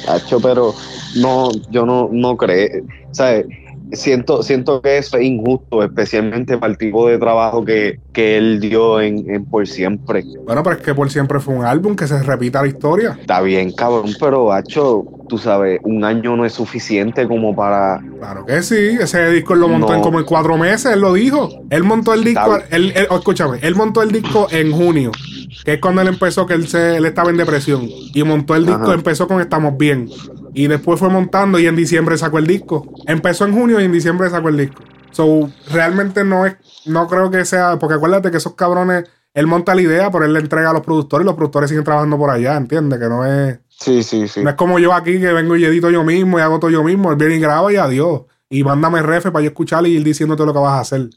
Nacho, 0.07 0.39
pero 0.39 0.73
no, 1.17 1.51
yo 1.69 1.85
no, 1.85 2.09
no 2.11 2.35
creo. 2.35 2.83
¿Sabes? 3.11 3.45
Siento, 3.91 4.43
siento 4.43 4.81
que 4.81 4.97
eso 4.97 5.17
es 5.17 5.23
injusto, 5.23 5.83
especialmente 5.83 6.57
para 6.57 6.71
el 6.71 6.77
tipo 6.77 7.07
de 7.07 7.17
trabajo 7.17 7.63
que, 7.63 7.99
él 8.15 8.59
dio 8.59 9.01
en, 9.01 9.45
Por 9.45 9.67
Siempre. 9.67 10.23
Bueno, 10.45 10.63
pero 10.63 10.77
es 10.77 10.81
que 10.81 10.93
Por 10.93 11.09
Siempre 11.09 11.39
fue 11.39 11.53
un 11.53 11.65
álbum 11.65 11.95
que 11.95 12.07
se 12.07 12.21
repita 12.23 12.61
la 12.61 12.67
historia. 12.67 13.17
Está 13.19 13.41
bien, 13.41 13.71
cabrón, 13.71 14.11
pero 14.19 14.51
Hacho, 14.51 15.05
tú 15.27 15.37
sabes, 15.37 15.79
un 15.83 16.03
año 16.03 16.35
no 16.35 16.45
es 16.45 16.53
suficiente 16.53 17.27
como 17.27 17.55
para. 17.55 18.01
Claro 18.19 18.45
que 18.45 18.61
sí, 18.61 18.97
ese 18.99 19.29
disco 19.31 19.53
él 19.53 19.59
lo 19.59 19.67
montó 19.67 19.93
en 19.93 20.01
como 20.01 20.19
en 20.19 20.25
cuatro 20.25 20.57
meses, 20.57 20.93
él 20.93 21.01
lo 21.01 21.13
dijo. 21.13 21.49
Él 21.69 21.83
montó 21.83 22.13
el 22.13 22.23
disco, 22.23 22.57
él, 22.71 22.93
oh, 23.09 23.17
escúchame, 23.17 23.59
él 23.61 23.75
montó 23.75 24.01
el 24.01 24.11
disco 24.11 24.47
en 24.51 24.71
junio 24.71 25.11
que 25.63 25.73
es 25.73 25.81
cuando 25.81 26.01
él 26.01 26.09
empezó, 26.09 26.45
que 26.45 26.53
él, 26.53 26.67
se, 26.67 26.97
él 26.97 27.05
estaba 27.05 27.31
en 27.31 27.37
depresión. 27.37 27.87
Y 27.89 28.23
montó 28.23 28.55
el 28.55 28.65
disco, 28.65 28.93
empezó 28.93 29.27
con 29.27 29.41
Estamos 29.41 29.77
Bien. 29.77 30.09
Y 30.57 30.67
después 30.67 30.97
fue 30.97 31.09
montando 31.09 31.59
y 31.59 31.67
en 31.67 31.75
diciembre 31.75 32.17
sacó 32.17 32.39
el 32.39 32.47
disco. 32.47 32.89
Empezó 33.07 33.45
en 33.45 33.53
junio 33.53 33.81
y 33.81 33.83
en 33.83 33.91
diciembre 33.91 34.29
sacó 34.29 34.47
el 34.47 34.55
disco. 34.55 34.81
So, 35.11 35.49
realmente 35.69 36.23
no 36.23 36.45
es, 36.45 36.55
no 36.85 37.07
creo 37.07 37.29
que 37.29 37.43
sea, 37.43 37.77
porque 37.77 37.95
acuérdate 37.95 38.31
que 38.31 38.37
esos 38.37 38.55
cabrones, 38.55 39.03
él 39.33 39.47
monta 39.47 39.75
la 39.75 39.81
idea, 39.81 40.09
pero 40.11 40.23
él 40.23 40.31
le 40.31 40.39
entrega 40.39 40.69
a 40.69 40.73
los 40.73 40.81
productores 40.81 41.25
y 41.25 41.27
los 41.27 41.35
productores 41.35 41.69
siguen 41.69 41.83
trabajando 41.83 42.17
por 42.17 42.29
allá, 42.29 42.55
¿entiendes? 42.55 42.97
Que 42.99 43.09
no 43.09 43.25
es... 43.25 43.59
Sí, 43.67 44.01
sí, 44.01 44.29
sí. 44.29 44.43
No 44.43 44.49
es 44.49 44.55
como 44.55 44.79
yo 44.79 44.93
aquí 44.93 45.19
que 45.19 45.33
vengo 45.33 45.57
y 45.57 45.65
edito 45.65 45.89
yo 45.89 46.05
mismo 46.05 46.39
y 46.39 46.41
hago 46.41 46.57
todo 46.57 46.71
yo 46.71 46.85
mismo. 46.85 47.11
Él 47.11 47.17
viene 47.17 47.35
y 47.35 47.39
graba 47.39 47.73
y 47.73 47.75
adiós. 47.75 48.21
Y 48.49 48.63
mándame 48.63 49.01
refe 49.01 49.31
para 49.31 49.43
yo 49.43 49.49
escuchar 49.49 49.85
y 49.85 49.89
ir 49.89 50.05
diciéndote 50.05 50.45
lo 50.45 50.53
que 50.53 50.59
vas 50.59 50.73
a 50.73 50.79
hacer. 50.79 51.09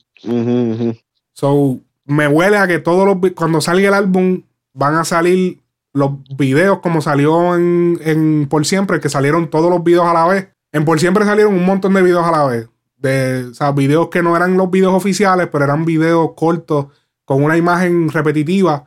So, 1.33 1.79
me 2.07 2.27
huele 2.27 2.57
a 2.57 2.67
que 2.67 2.81
todos 2.81 3.07
los 3.07 3.19
cuando 3.37 3.61
salga 3.61 3.87
el 3.87 3.95
álbum 3.95 4.43
van 4.73 4.97
a 4.97 5.05
salir 5.05 5.61
los 5.99 6.13
videos 6.37 6.79
como 6.79 7.03
salió 7.03 7.57
en, 7.57 8.47
Por 8.49 8.65
Siempre, 8.65 9.01
que 9.01 9.09
salieron 9.09 9.51
todos 9.51 9.71
los 9.71 9.83
videos 9.83 10.07
a 10.07 10.15
la 10.15 10.27
vez. 10.27 10.49
En 10.73 10.85
Por 10.85 11.01
Siempre 11.01 11.25
salieron 11.25 11.55
un 11.55 11.67
montón 11.67 11.93
de 11.95 12.03
videos 12.03 12.25
a 12.25 12.31
la 12.31 12.45
vez. 12.45 12.69
De, 12.97 13.47
o 13.51 13.55
sea, 13.55 13.73
videos 13.73 14.09
que 14.09 14.23
no 14.23 14.37
eran 14.37 14.57
los 14.57 14.71
videos 14.71 14.95
oficiales, 14.95 15.49
pero 15.51 15.65
eran 15.65 15.85
videos 15.85 16.31
cortos 16.37 16.87
con 17.25 17.43
una 17.43 17.57
imagen 17.57 18.09
repetitiva, 18.11 18.87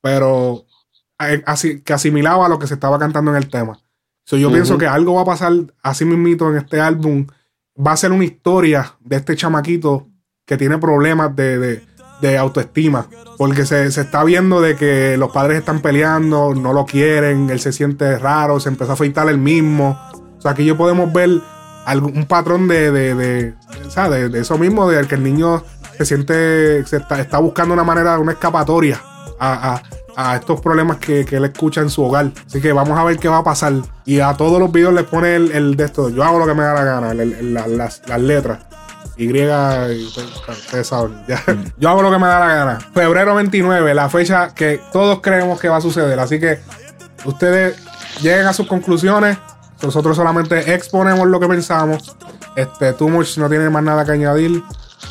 pero 0.00 0.64
eh, 1.18 1.42
así, 1.46 1.80
que 1.80 1.92
asimilaba 1.92 2.46
a 2.46 2.48
lo 2.48 2.58
que 2.58 2.66
se 2.66 2.74
estaba 2.74 2.98
cantando 2.98 3.30
en 3.30 3.36
el 3.38 3.48
tema. 3.48 3.80
So, 4.24 4.36
yo 4.36 4.52
pienso 4.52 4.78
que 4.78 4.86
algo 4.86 5.14
va 5.14 5.22
a 5.22 5.26
pasar 5.26 5.52
así 5.82 6.04
mismito 6.04 6.48
en 6.50 6.58
este 6.58 6.80
álbum. 6.80 7.26
Va 7.74 7.92
a 7.92 7.96
ser 7.96 8.12
una 8.12 8.24
historia 8.24 8.96
de 9.00 9.16
este 9.16 9.34
chamaquito 9.34 10.08
que 10.46 10.56
tiene 10.56 10.78
problemas 10.78 11.34
de 11.34 11.58
de 11.58 11.82
autoestima. 12.38 13.06
Porque 13.36 13.64
se, 13.64 13.86
está 13.86 14.24
viendo 14.24 14.60
de 14.60 14.76
que 14.76 15.16
los 15.16 15.30
padres 15.32 15.58
están 15.58 15.80
peleando, 15.80 16.54
no 16.54 16.72
lo 16.72 16.84
quieren, 16.84 17.50
él 17.50 17.60
se 17.60 17.72
siente 17.72 18.18
raro, 18.18 18.60
se 18.60 18.68
empezó 18.68 18.90
a 18.90 18.94
afeitar 18.94 19.28
el 19.28 19.38
mismo. 19.38 19.98
O 20.38 20.42
sea, 20.42 20.52
aquí 20.52 20.64
yo 20.64 20.76
podemos 20.76 21.12
ver 21.12 21.40
un 21.96 22.26
patrón 22.26 22.68
de, 22.68 22.90
de, 22.90 23.14
de, 23.14 24.28
de, 24.28 24.40
eso 24.40 24.58
mismo, 24.58 24.88
de 24.88 25.06
que 25.06 25.14
el 25.14 25.22
niño 25.22 25.62
se 25.96 26.04
siente, 26.04 26.84
se 26.86 26.98
está, 26.98 27.38
buscando 27.38 27.74
una 27.74 27.84
manera, 27.84 28.18
una 28.18 28.32
escapatoria 28.32 29.00
a, 29.38 29.80
estos 30.34 30.60
problemas 30.60 30.98
que, 30.98 31.20
él 31.30 31.44
escucha 31.46 31.80
en 31.80 31.88
su 31.88 32.02
hogar. 32.02 32.30
Así 32.46 32.60
que 32.60 32.72
vamos 32.72 32.98
a 32.98 33.04
ver 33.04 33.18
qué 33.18 33.28
va 33.28 33.38
a 33.38 33.44
pasar. 33.44 33.72
Y 34.04 34.20
a 34.20 34.34
todos 34.34 34.60
los 34.60 34.70
videos 34.70 34.92
le 34.92 35.04
pone 35.04 35.36
el, 35.36 35.76
de 35.76 35.84
esto, 35.84 36.10
yo 36.10 36.22
hago 36.24 36.38
lo 36.38 36.46
que 36.46 36.54
me 36.54 36.62
da 36.62 36.74
la 36.74 36.84
gana, 36.84 37.14
las, 37.14 38.02
las 38.06 38.20
letras. 38.20 38.69
Y, 39.20 40.06
ustedes 40.06 40.86
saben. 40.86 41.22
Yo 41.76 41.90
hago 41.90 42.00
lo 42.00 42.10
que 42.10 42.18
me 42.18 42.26
da 42.26 42.40
la 42.40 42.54
gana. 42.54 42.78
Febrero 42.94 43.34
29, 43.34 43.92
la 43.94 44.08
fecha 44.08 44.54
que 44.54 44.80
todos 44.92 45.20
creemos 45.20 45.60
que 45.60 45.68
va 45.68 45.76
a 45.76 45.80
suceder. 45.82 46.18
Así 46.18 46.40
que 46.40 46.60
ustedes 47.26 47.76
lleguen 48.22 48.46
a 48.46 48.54
sus 48.54 48.66
conclusiones. 48.66 49.36
Nosotros 49.82 50.16
solamente 50.16 50.74
exponemos 50.74 51.28
lo 51.28 51.38
que 51.38 51.48
pensamos. 51.48 52.16
Este, 52.56 52.94
Tumuch 52.94 53.36
no 53.36 53.50
tiene 53.50 53.68
más 53.68 53.82
nada 53.82 54.06
que 54.06 54.12
añadir. 54.12 54.62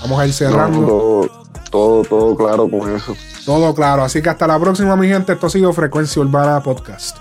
Vamos 0.01 0.19
a 0.19 0.25
ir 0.25 0.33
cerrando. 0.33 1.29
todo, 1.69 2.03
todo 2.03 2.35
claro 2.35 2.67
con 2.67 2.95
eso. 2.95 3.15
Todo 3.45 3.75
claro. 3.75 4.03
Así 4.03 4.23
que 4.23 4.29
hasta 4.29 4.47
la 4.47 4.59
próxima, 4.59 4.95
mi 4.95 5.07
gente. 5.07 5.33
Esto 5.33 5.47
ha 5.47 5.49
sido 5.51 5.71
Frecuencia 5.71 6.19
Urbana 6.19 6.61
Podcast. 6.63 7.17